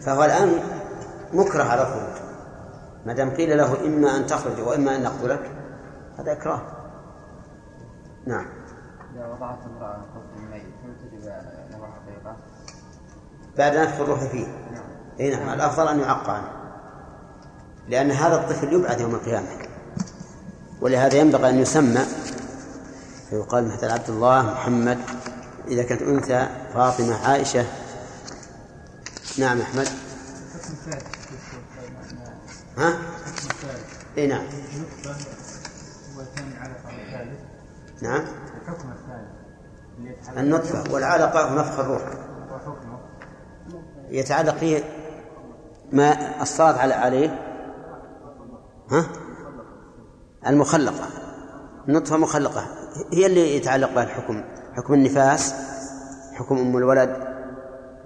[0.00, 0.60] فهو الآن
[1.32, 2.24] مكره على الخروج
[3.06, 5.50] ما دام قيل له إما أن تخرج وإما أن نقتلك
[6.18, 6.62] هذا إكراه.
[8.26, 8.46] نعم.
[9.14, 11.24] إذا وضعت امرأة قبل الميت هل تجب
[11.70, 12.36] له حقيقة؟
[13.58, 14.46] بعد نفخ الروح فيه.
[14.46, 14.84] نعم.
[15.20, 15.54] اي نعم.
[15.54, 16.63] الأفضل أن يعق عنه
[17.88, 19.48] لأن هذا الطفل يبعث يوم القيامة.
[20.80, 22.00] ولهذا ينبغي أن يسمى
[23.30, 24.98] فيقال مثل عبد الله محمد
[25.68, 27.66] إذا كانت أنثى فاطمة عائشة.
[29.38, 29.88] نعم أحمد.
[32.78, 32.98] ها؟
[34.18, 34.46] إي نعم.
[38.02, 38.24] نعم.
[38.62, 42.02] الحكم الثالث النطفة والعلقة ونفخ الروح.
[44.10, 44.84] يتعلق فيه
[45.92, 47.53] ما الصلاة على عليه؟
[48.90, 49.06] ها؟
[50.46, 51.08] المخلقة.
[51.88, 52.66] النطفة مخلقة.
[53.12, 54.44] هي اللي يتعلق بها الحكم.
[54.76, 55.54] حكم النفاس
[56.34, 57.34] حكم أم الولد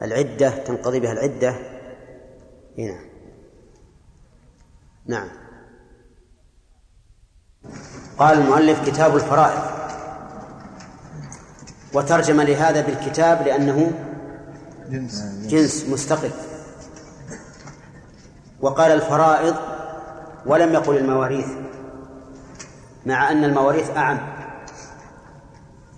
[0.02, 1.55] العدة تنقضي بها العدة.
[2.78, 2.98] هنا.
[5.06, 5.28] نعم.
[8.18, 9.62] قال المؤلف كتاب الفرائض.
[11.94, 13.92] وترجم لهذا بالكتاب لأنه
[14.88, 15.22] جنس.
[15.22, 16.30] جنس مستقل.
[18.60, 19.56] وقال الفرائض
[20.47, 21.48] ولم يقل المواريث
[23.06, 24.19] مع أن المواريث أعم.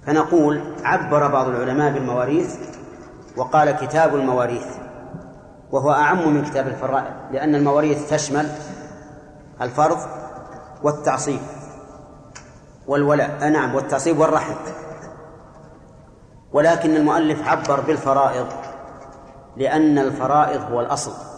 [0.06, 2.56] فنقول عبر بعض العلماء بالمواريث
[3.36, 4.66] وقال كتاب المواريث
[5.72, 8.48] وهو أعم من كتاب الفرائض لأن المواريث تشمل
[9.62, 9.98] الفرض
[10.82, 11.40] والتعصيب
[12.86, 13.48] والولاء.
[13.48, 14.54] نعم والتعصيب والرحم.
[16.52, 18.46] ولكن المؤلف عبر بالفرائض
[19.56, 21.29] لأن الفرائض هو الأصل.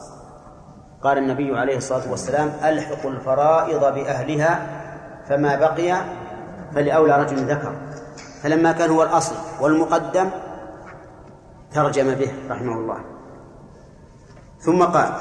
[1.03, 4.67] قال النبي عليه الصلاة والسلام ألحقوا الفرائض بأهلها
[5.29, 5.97] فما بقي
[6.75, 7.73] فلأولى رجل ذكر.
[8.43, 10.31] فلما كان هو الأصل والمقدم
[11.73, 12.99] ترجم به رحمه الله.
[14.59, 15.13] ثم قال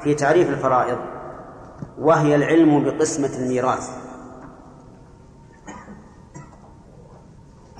[0.00, 0.98] في تعريف الفرائض
[1.98, 3.90] وهي العلم بقسمة الميراث.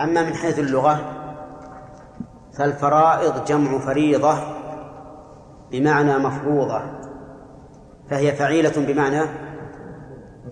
[0.01, 1.01] أما من حيث اللغة
[2.59, 4.39] فالفرائض جمع فريضة
[5.71, 6.98] بمعنى مفروضة.
[8.11, 9.23] فهي فعيلة بمعنى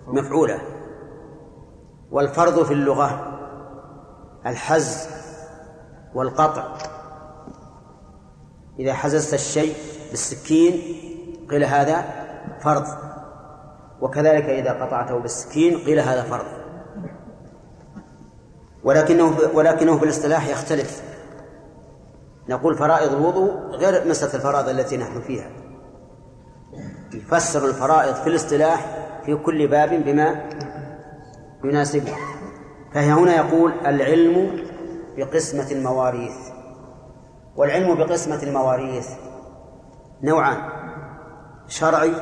[0.07, 0.59] مفعولة.
[2.11, 3.39] والفرض في اللغة
[4.45, 5.07] الحز
[6.15, 6.77] والقطع.
[8.79, 9.75] إذا حززت الشيء
[10.09, 10.81] بالسكين
[11.49, 12.05] قيل هذا
[12.61, 12.85] فرض
[14.01, 16.45] وكذلك إذا قطعته بالسكين قيل هذا فرض.
[18.83, 21.03] ولكنه ولكنه في الاصطلاح يختلف.
[22.49, 25.66] نقول فرائض الوضوء غير مسألة الفرائض التي نحن فيها.
[27.13, 30.49] يفسر الفرائض في الاصطلاح في كل باب بما
[31.63, 32.15] يناسبه.
[32.93, 34.65] فهي هنا يقول العلم
[35.17, 36.35] بقسمة المواريث.
[37.55, 39.09] والعلم بقسمة المواريث
[40.23, 40.57] نوعان
[41.67, 42.13] شرعي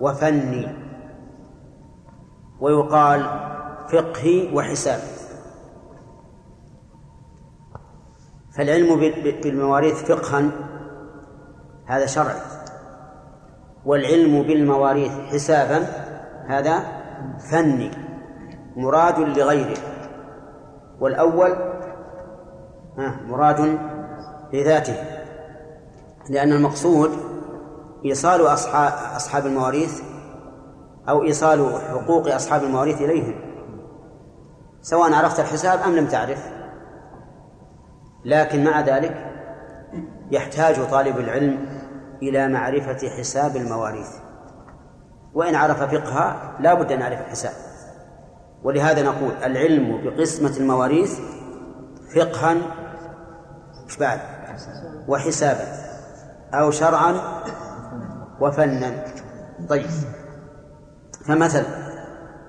[0.00, 0.76] وفني
[2.60, 3.22] ويقال
[3.92, 5.00] فقهي وحساب.
[8.56, 9.00] فالعلم
[9.42, 10.50] بالمواريث فقها
[11.86, 12.53] هذا شرعي.
[13.84, 15.86] والعلم بالمواريث حسابا
[16.46, 16.82] هذا
[17.50, 17.90] فني
[18.76, 19.78] مراد لغيره.
[21.00, 21.56] والأول
[23.26, 23.78] مراد
[24.52, 24.96] لذاته.
[26.30, 27.10] لأن المقصود
[28.04, 30.02] إيصال أصحاب أصحاب المواريث
[31.08, 33.34] أو إيصال حقوق أصحاب المواريث إليهم.
[34.82, 36.50] سواء عرفت الحساب أم لم تعرف.
[38.24, 39.30] لكن مع ذلك
[40.30, 41.73] يحتاج طالب العلم
[42.22, 44.08] إلى معرفة حساب المواريث.
[45.34, 47.52] وإن عرف فقهها لا بد أن يعرف الحساب.
[48.62, 51.18] ولهذا نقول العلم بقسمة المواريث
[52.14, 52.56] فقها
[53.84, 54.20] إيش بعد
[55.08, 55.66] وحسابا
[56.54, 57.20] أو شرعا
[58.40, 59.04] وفنا.
[59.68, 59.86] طيب.
[61.26, 61.66] فمثلا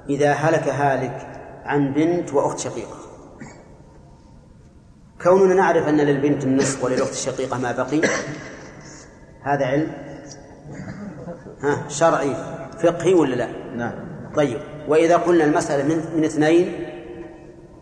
[0.10, 1.28] إذا هلك هالك
[1.66, 2.96] عن بنت وأخت شقيقة.
[5.24, 8.02] كوننا نعرف أن للبنت النصف وللأخت الشقيقة ما بقي
[9.46, 9.92] هذا علم؟
[11.62, 12.36] ها شرعي
[12.84, 13.94] فقهي ولا لا؟ نعم.
[14.36, 16.90] طيب وإذا قلنا المسألة من, من اثنين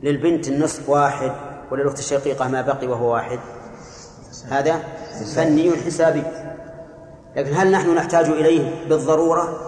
[0.04, 1.32] للبنت النصف واحد
[1.72, 3.40] وللأخت الشقيقة ما بقي وهو واحد
[4.50, 4.80] هذا
[5.36, 6.24] فني حسابي.
[7.36, 9.60] لكن هل نحن نحتاج إليه بالضرورة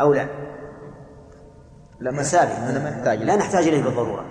[0.00, 0.28] أو لا؟
[2.00, 2.52] لا حسابي.
[2.52, 4.24] أنا ما نحتاج لا نحتاج إليه بالضرورة.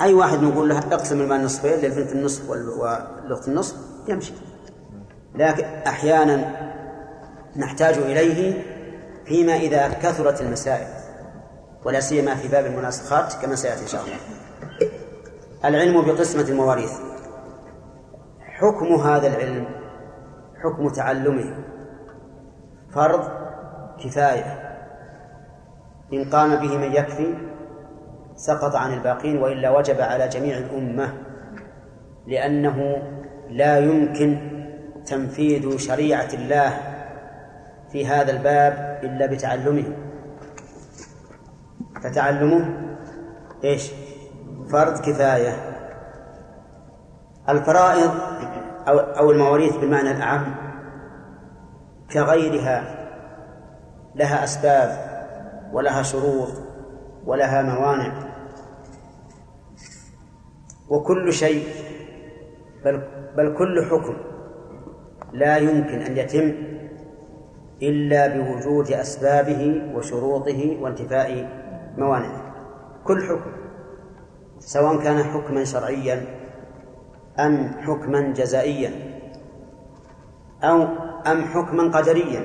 [0.00, 3.76] أي واحد نقول له أقسم المال نصفين للبنت النصف والأخت النصف
[4.08, 4.32] يمشي.
[5.34, 6.44] لكن أحيانا
[7.56, 8.62] نحتاج إليه
[9.24, 10.86] فيما إذا كثرت المسائل
[11.84, 14.16] ولا سيما في باب المناسخات كما سيأتي إن شاء الله.
[15.64, 16.92] العلم بقسمة المواريث.
[18.40, 19.66] حكم هذا العلم
[20.62, 21.64] حكم تعلمه
[22.94, 23.28] فرض
[24.04, 24.70] كفاية.
[26.12, 27.34] إن قام به من يكفي
[28.36, 31.12] سقط عن الباقين وإلا وجب على جميع الأمة
[32.26, 33.02] لأنه
[33.50, 34.59] لا يمكن
[35.06, 36.78] تنفيذ شريعة الله
[37.92, 39.96] في هذا الباب إلا بتعلمه.
[42.02, 42.74] فتعلمه
[43.64, 43.90] إيش؟
[44.72, 45.56] فرض كفاية.
[47.48, 48.10] الفرائض
[48.88, 50.54] أو أو المواريث بالمعنى الأعم
[52.12, 53.06] كغيرها
[54.14, 55.10] لها أسباب
[55.72, 56.48] ولها شروط
[57.26, 58.12] ولها موانع.
[60.88, 61.64] وكل شيء
[62.84, 63.02] بل
[63.36, 64.29] بل كل حكم
[65.32, 66.52] لا يمكن أن يتم
[67.82, 71.48] إلا بوجود أسبابه وشروطه وانتفاء
[71.98, 72.54] موانعه.
[73.04, 73.50] كل حكم
[74.58, 76.26] سواء كان حكما شرعيا
[77.38, 78.90] أم حكما جزائيا
[80.62, 80.82] أو
[81.26, 82.42] أم حكما قدريا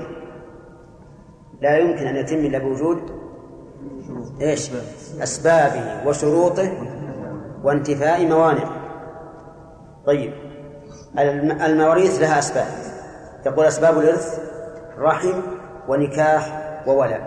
[1.62, 2.98] لا يمكن أن يتم إلا بوجود
[4.42, 4.72] إيش؟
[5.24, 6.72] أسبابه وشروطه
[7.64, 8.72] وانتفاء موانعه.
[10.06, 10.45] طيب.
[11.20, 12.68] المواريث لها أسباب.
[13.46, 14.40] يقول أسباب الإرث
[14.98, 15.42] رحم
[15.88, 17.22] ونكاح وولد.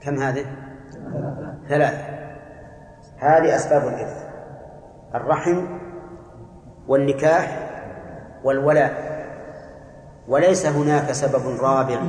[0.00, 0.44] كم هذه؟
[1.68, 2.04] ثلاثة.
[3.18, 4.24] هذه أسباب الإرث.
[5.14, 5.66] الرحم
[6.88, 7.70] والنكاح
[8.44, 9.10] والولاء
[10.28, 12.00] وليس هناك سبب رابع.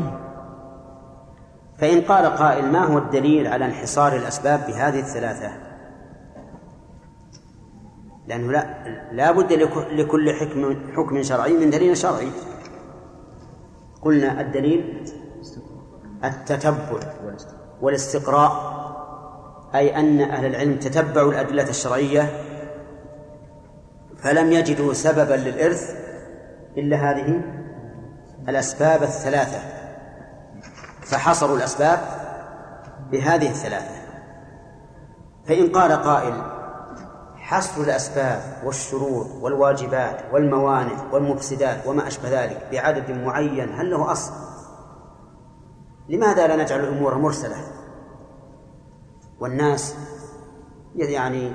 [1.77, 5.70] فإن قال قائل ما هو الدليل على انحصار الأسباب بهذه الثلاثة؟
[8.31, 8.65] لأنه لا
[9.11, 9.53] لا بد
[9.91, 12.31] لكل حكم حكم شرعي من دليل شرعي.
[14.01, 15.03] قلنا الدليل
[16.23, 16.99] التتبع
[17.81, 18.51] والاستقراء
[19.75, 22.29] أي أن أهل العلم تتبعوا الأدلة الشرعية
[24.17, 25.95] فلم يجدوا سببا للإرث
[26.77, 27.41] إلا هذه
[28.49, 29.59] الأسباب الثلاثة.
[31.01, 31.99] فحصروا الأسباب
[33.11, 34.01] بهذه الثلاثة.
[35.47, 36.60] فإن قال قائل
[37.51, 44.31] حصر الأسباب والشروط والواجبات والموانع والمفسدات وما أشبه ذلك بعدد معين هل له أصل؟
[46.09, 47.57] لماذا لا نجعل الأمور مرسلة؟
[49.39, 49.95] والناس
[50.95, 51.53] يعني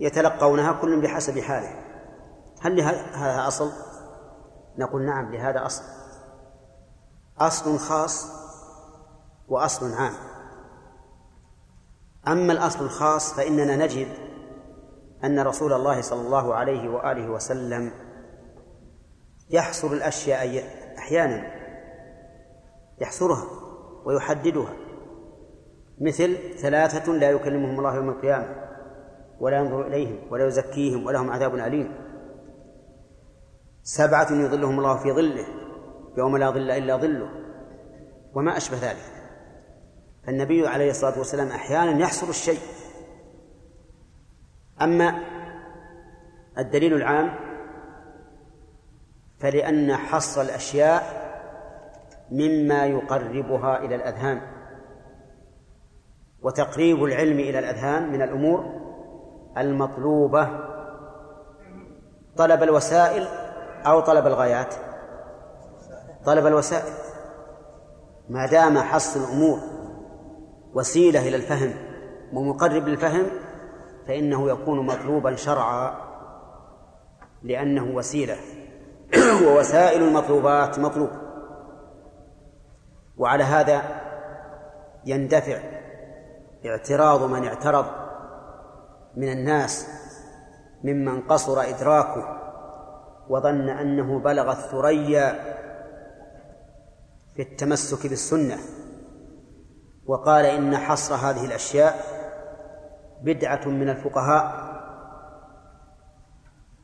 [0.00, 1.74] يتلقونها كل بحسب حاله
[2.60, 3.72] هل لهذا أصل؟
[4.78, 5.82] نقول نعم لهذا أصل
[7.38, 8.26] أصل خاص
[9.48, 10.14] وأصل عام
[12.28, 14.31] أما الأصل الخاص فإننا نجد
[15.24, 17.92] أن رسول الله صلى الله عليه وآله وسلم
[19.50, 20.64] يحصر الأشياء
[20.98, 21.62] أحيانا
[23.00, 23.46] يحصرها
[24.04, 24.76] ويحددها.
[26.00, 28.56] مثل ثلاثة لا يكلمهم الله يوم القيامة
[29.40, 31.94] ولا ينظر إليهم ولا يزكيهم ولهم عذاب أليم.
[33.82, 35.46] سبعة يظلهم الله في ظله
[36.18, 37.28] يوم لا ظل إلا ظله.
[38.34, 39.12] وما أشبه ذلك.
[40.26, 42.60] فالنبي عليه الصلاة والسلام أحيانا يحصر الشيء.
[44.80, 45.18] أما
[46.58, 47.34] الدليل العام
[49.40, 51.22] فلأن حصر الأشياء
[52.30, 54.40] مما يقربها إلى الأذهان
[56.42, 58.64] وتقريب العلم إلى الأذهان من الأمور
[59.58, 60.48] المطلوبة
[62.36, 63.28] طلب الوسائل
[63.86, 64.74] أو طلب الغايات.
[66.24, 66.92] طلب الوسائل.
[68.28, 69.58] ما دام حصر الأمور
[70.74, 71.74] وسيلة إلى الفهم
[72.32, 73.26] ومقرب للفهم
[74.06, 75.94] فإنه يكون مطلوبا شرعا
[77.42, 78.36] لأنه وسيلة.
[79.46, 81.10] ووسائل المطلوبات مطلوب.
[83.16, 83.82] وعلى هذا
[85.06, 85.58] يندفع
[86.66, 87.86] اعتراض من اعترض
[89.16, 89.86] من الناس
[90.84, 92.38] ممن قصر إدراكه
[93.28, 95.56] وظن أنه بلغ الثريا
[97.34, 98.58] في التمسك بالسنة.
[100.06, 102.21] وقال إن حصر هذه الأشياء
[103.24, 104.72] بدعة من الفقهاء.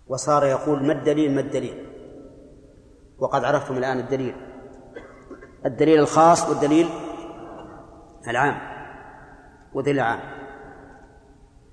[0.07, 1.87] وصار يقول ما الدليل ما الدليل؟
[3.19, 4.37] وقد عرفتم الآن الدليل.
[5.67, 6.89] الدليل الخاص والدليل
[8.29, 8.59] العام
[9.75, 10.21] ودليل العام.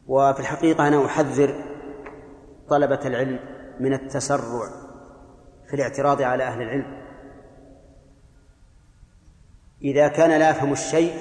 [0.08, 1.64] وفي الحقيقة أنا أحذر
[2.70, 3.40] طلبة العلم
[3.80, 4.70] من التسرع
[5.68, 7.06] في الاعتراض على أهل العلم.
[9.82, 11.14] إذا كان لا يفهم الشيء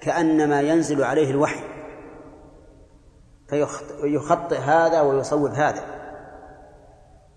[0.00, 1.69] كأنما ينزل عليه الوحي.
[3.50, 5.82] فيخطئ هذا ويصوب هذا.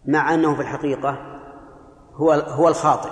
[0.06, 1.18] مع أنه في الحقيقة
[2.14, 3.10] هو هو الخاطئ.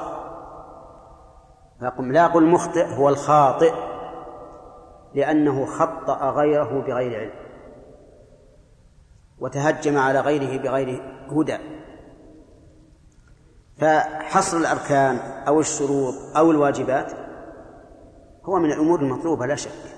[1.99, 3.73] لا أقول مخطئ هو الخاطئ.
[5.15, 7.33] لأنه خطأ غيره بغير علم.
[9.39, 11.57] وتهجم على غيره بغير هدى.
[13.77, 15.17] فحصر الأركان
[15.47, 17.11] أو الشروط أو الواجبات
[18.45, 19.90] هو من الأمور المطلوبة لا شك.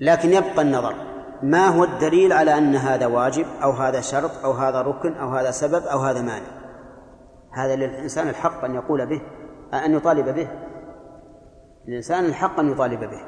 [0.00, 0.94] لكن يبقى النظر
[1.42, 5.50] ما هو الدليل على أن هذا واجب أو هذا شرط أو هذا ركن أو هذا
[5.50, 6.46] سبب أو هذا مانع؟
[7.50, 9.20] هذا للإنسان الحق أن يقول به
[9.74, 10.48] أن يطالب به.
[11.88, 13.20] الإنسان الحق أن يطالب به.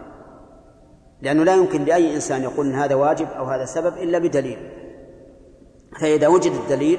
[1.22, 4.70] لأنه لا يمكن لأي إنسان يقول إن هذا واجب أو هذا سبب إلا بدليل.
[6.00, 6.98] فإذا وجد الدليل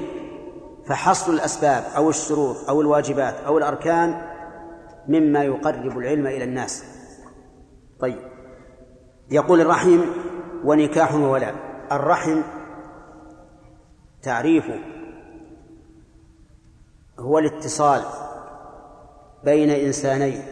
[0.88, 4.22] فحصر الأسباب أو الشروط أو الواجبات أو الأركان
[5.08, 6.84] مما يقرب العلم إلى الناس.
[8.00, 8.31] طيب.
[9.32, 10.00] يقول الرحم
[10.64, 11.54] ونكاح وولاء
[11.92, 12.42] الرحم
[14.22, 14.78] تعريفه
[17.18, 18.02] هو الاتصال
[19.44, 20.42] بين إنسانين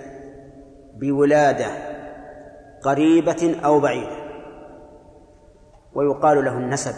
[0.94, 1.66] بولادة
[2.82, 4.20] قريبة أو بعيدة
[5.94, 6.94] ويقال له النسب.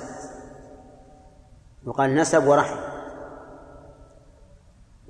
[1.87, 2.77] يقال نسب ورحم.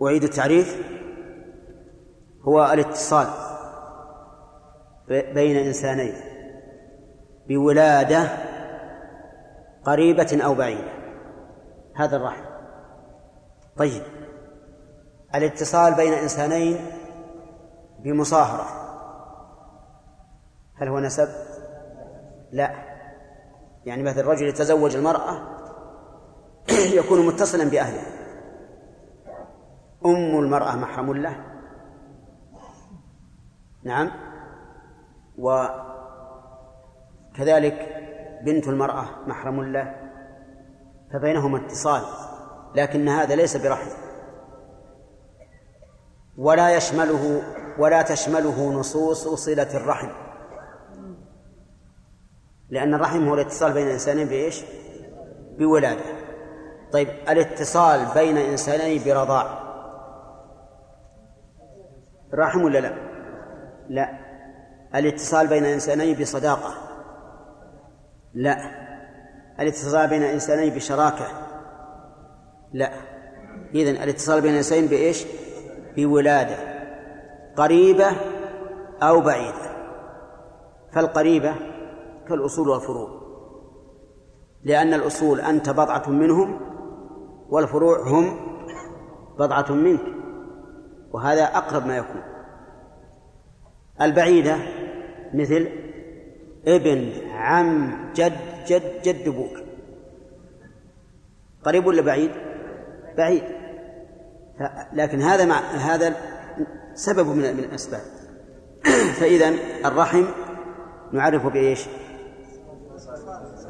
[0.03, 0.77] أعيد التعريف.
[2.43, 3.27] هو الاتصال
[5.09, 6.32] بين إنسانين.
[7.49, 8.29] بولادة
[9.85, 10.93] قريبة أو بعيدة.
[11.95, 12.45] هذا الرحم.
[13.77, 14.03] طيب.
[15.35, 16.87] الاتصال بين إنسانين
[17.99, 18.67] بمصاهرة.
[20.75, 21.29] هل هو نسب؟
[22.53, 22.71] لا.
[23.87, 25.43] يعني مثل الرجل يتزوج المرأة
[26.99, 28.03] يكون متصلا بأهله.
[30.07, 31.37] أم المرأة محرم له؟
[33.85, 34.11] نعم.
[37.33, 37.89] وكذلك
[38.43, 39.95] بنت المرأة محرم له
[41.13, 42.03] فبينهما اتصال
[42.75, 43.91] لكن هذا ليس برحم.
[46.39, 47.43] ولا يشمله
[47.79, 50.09] ولا تشمله نصوص صلة الرحم.
[52.71, 54.65] لأن الرحم هو الاتصال بين الإنسانين بإيش؟
[55.59, 56.05] بولادة.
[56.93, 59.63] طيب الاتصال بين إنسانين برضاع.
[62.35, 62.95] رحم ولا لا؟
[63.89, 64.19] لا.
[64.95, 66.92] الاتصال بين إنسانين بصداقة.
[68.35, 68.57] لا.
[69.61, 71.27] الاتصال بين إنسانين بشراكة.
[72.73, 72.93] لا.
[73.75, 75.27] إذن الاتصال بين الإنسانين بإيش؟
[75.97, 76.57] بولادة.
[77.57, 78.07] قريبة
[79.03, 79.73] أو بعيدة.
[80.93, 81.55] فالقريبة
[82.29, 83.23] كالأصول والفروع.
[84.65, 86.61] لأن الأصول أنت بضعة منهم
[87.49, 88.41] والفروع هم
[89.39, 90.03] بضعة منك.
[91.13, 92.23] وهذا أقرب ما يكون.
[94.01, 94.57] البعيدة
[95.35, 95.82] مثل
[96.67, 98.33] ابن عم جد
[98.67, 99.57] جد جد أبوك.
[101.65, 102.31] قريب ولا بعيد؟
[103.17, 103.43] بعيد.
[104.93, 106.15] لكن هذا مع هذا
[106.95, 108.01] سبب من من الأسباب.
[109.21, 109.49] فإذا
[109.85, 110.25] الرحم
[111.13, 111.87] نعرفه بإيش؟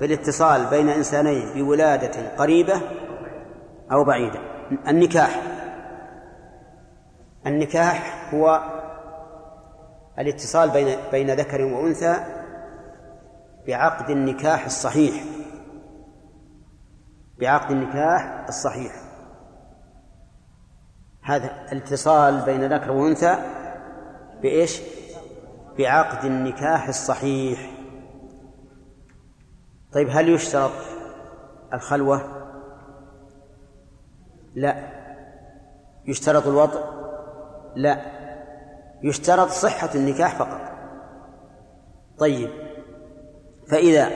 [0.00, 2.80] بالاتصال بين إنسانين بولادة قريبة
[3.92, 4.40] أو بعيدة.
[4.88, 5.42] النكاح.
[7.46, 8.62] النكاح هو
[10.18, 12.41] الاتصال بين بين ذكر وأنثى
[13.66, 15.24] بعقد النكاح الصحيح.
[17.38, 18.92] بعقد النكاح الصحيح.
[21.22, 23.36] هذا الاتصال بين ذكر وأنثى
[24.42, 24.80] بإيش؟
[25.78, 27.70] بعقد النكاح الصحيح.
[29.92, 30.72] طيب هل يشترط
[31.72, 32.42] الخلوة؟
[34.54, 34.88] لا.
[36.06, 36.80] يشترط الوضع؟
[37.76, 38.00] لا.
[39.02, 40.60] يشترط صحة النكاح فقط.
[42.18, 42.71] طيب.
[43.72, 44.10] فإذا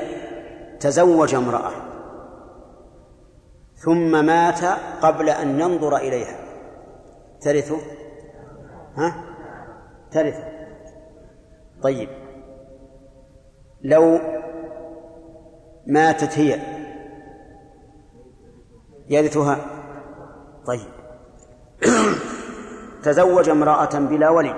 [0.81, 1.73] تزوج امرأة
[3.74, 4.65] ثم مات
[5.03, 6.39] قبل أن ينظر إليها
[7.41, 7.78] ترثه
[8.97, 9.24] ها؟
[10.11, 10.45] ترثه
[11.83, 12.09] طيب.
[13.83, 14.19] لو
[15.87, 16.61] ماتت هي
[19.09, 19.59] يرثها؟
[20.66, 20.91] طيب.
[23.03, 24.55] تزوج امرأة بلا ولي.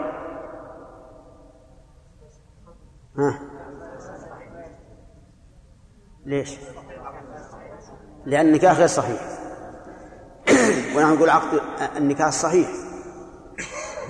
[3.19, 3.48] ها؟
[6.29, 6.59] ليش؟
[8.27, 9.21] لأن النكاح غير صحيح.
[10.97, 11.61] ونحن نقول عقد
[11.97, 12.69] النكاح الصحيح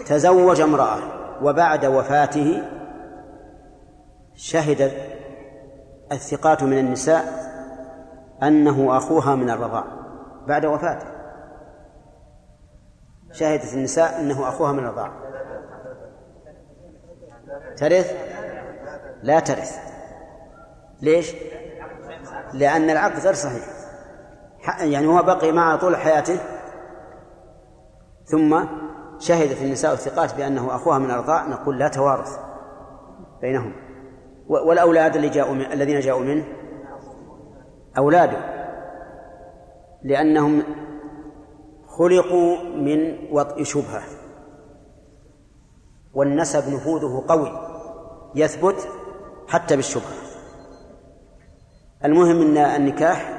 [0.07, 0.99] تزوج امرأة
[1.43, 2.62] وبعد وفاته
[4.35, 4.93] شهد
[6.12, 7.24] الثقات من النساء
[8.43, 9.85] أنه أخوها من الرضاع
[10.47, 11.07] بعد وفاته.
[13.32, 15.12] شهدت النساء أنه أخوها من الرضاع.
[17.77, 18.12] ترث؟
[19.23, 19.78] لا ترث.
[21.03, 21.35] ليش؟
[22.52, 23.64] لأن العقد غير صحيح.
[24.80, 26.40] يعني هو بقي معها طول حياته
[28.24, 28.64] ثم
[29.18, 32.39] شهدت النساء الثقات بأنه أخوها من الرضاع نقول لا توارث
[33.40, 33.72] بينهم.
[34.48, 36.44] والأولاد اللي جاءوا من الذين جاءوا منه؟
[37.98, 38.39] أولاده.
[40.02, 40.62] لأنهم
[41.86, 44.02] خلقوا من وطئ شبهة.
[46.14, 47.52] والنسب نفوذه قوي
[48.35, 48.89] يثبت
[49.48, 50.27] حتى بالشبهة.
[52.04, 53.34] المهم أن النكاح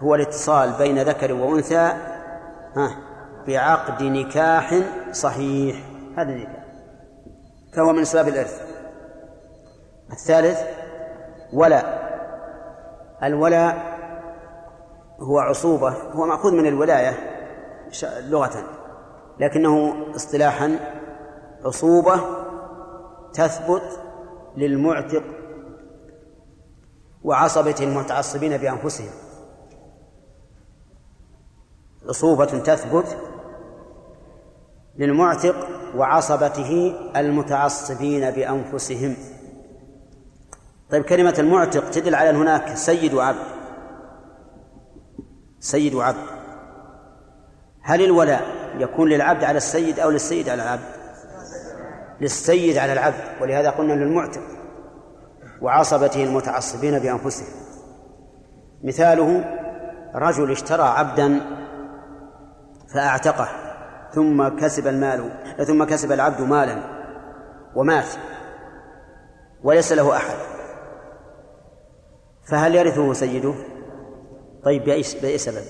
[0.00, 1.92] هو الاتصال بين ذكر وأنثى
[3.46, 4.74] بعقد نكاح
[5.12, 5.76] صحيح.
[6.16, 6.48] هذا قال
[7.76, 8.62] فهو من أسباب الإرث.
[10.12, 10.60] الثالث
[11.52, 12.08] ولا.
[13.22, 13.98] الولاء
[15.20, 17.14] هو عصوبة هو مأخوذ من الولاية
[18.04, 18.64] لغة
[19.40, 20.78] لكنه اصطلاحا
[21.64, 22.20] عصوبة
[23.32, 24.00] تثبت
[24.56, 25.22] للمعتق
[27.24, 29.10] وعصبة المتعصبين بأنفسهم.
[32.08, 33.18] عصوبة تثبت
[34.96, 39.16] للمعتق وعصبته المتعصبين بأنفسهم.
[40.90, 43.58] طيب كلمة المعتق تدل على أن هناك سيد وعبد
[45.60, 46.26] سيد وعبد
[47.82, 48.42] هل الولاء
[48.78, 50.98] يكون للعبد على السيد أو للسيد على العبد؟
[52.20, 53.42] للسيد على العبد.
[53.42, 54.57] ولهذا قلنا للمعتق
[55.62, 57.48] وعصبته المتعصبين بأنفسهم.
[58.84, 59.44] مثاله
[60.14, 61.40] رجل اشترى عبدا
[62.94, 63.48] فأعتقه
[64.12, 65.30] ثم كسب المال
[65.66, 66.78] ثم كسب العبد مالا
[67.74, 68.06] ومات
[69.62, 70.36] وليس له أحد.
[72.50, 73.54] فهل يرثه سيده؟
[74.64, 75.64] طيب بأي سبب؟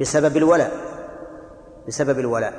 [0.00, 0.70] بسبب الولاء.
[1.88, 2.52] بسبب الولاء.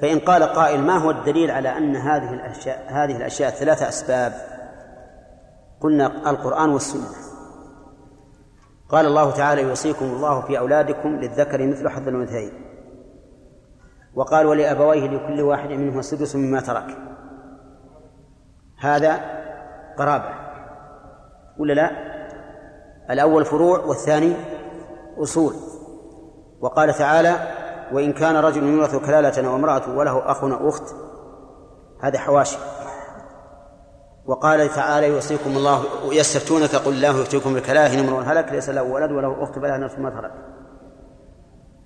[0.00, 4.57] فإن قال قائل ما هو الدليل على أن هذه الأشياء هذه الأشياء ثلاثة أسباب؟
[5.80, 7.28] قلنا القرآن والسنة.
[8.88, 12.52] قال الله تعالى يوصيكم الله في أولادكم للذكر مثل حظ الأنثيين.
[14.14, 16.98] وقال ولأبويه لكل واحد منهما السدس مما ترك.
[18.78, 19.20] هذا
[19.98, 20.34] قرابة.
[21.58, 21.90] ولا لا؟
[23.10, 24.36] الأول فروع والثاني
[25.18, 25.54] أصول.
[26.60, 27.36] وقال تعالى
[27.92, 30.94] وإن كان رجل يورث كلالة أو امرأة وله أخ أخت
[32.00, 32.58] هذا حواشي.
[34.28, 39.12] وقال تعالى يوصيكم الله يستفتونك قل الله يفتيكم بالكلاه إن امرؤ هلك ليس له ولد
[39.12, 40.32] وله أخت فلها نفس ما ترك.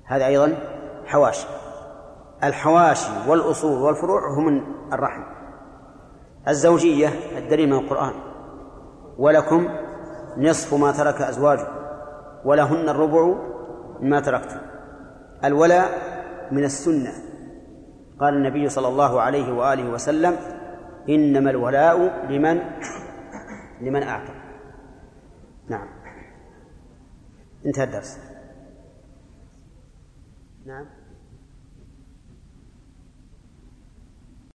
[0.05, 0.55] هذا أيضا
[1.07, 1.47] حواشي.
[2.45, 4.63] الحواشي والأصول والفروع هم من
[4.93, 5.23] الرحم.
[6.49, 7.09] الزوجية
[7.39, 8.13] الدليل من القرآن.
[9.19, 9.69] ولكم
[10.37, 11.67] نصف ما ترك أزواجه
[12.45, 13.35] ولهن الربع
[14.01, 14.59] مما تركتم.
[15.45, 15.89] الولاء
[16.53, 17.13] من السنة.
[18.21, 20.37] قال النبي صلى الله عليه وآله وسلم
[21.09, 22.61] إنما الولاء لمن؟
[23.81, 24.35] لمن أعتق
[25.69, 25.89] نعم.
[27.67, 28.19] انتهى الدرس.
[30.67, 31.02] نعم.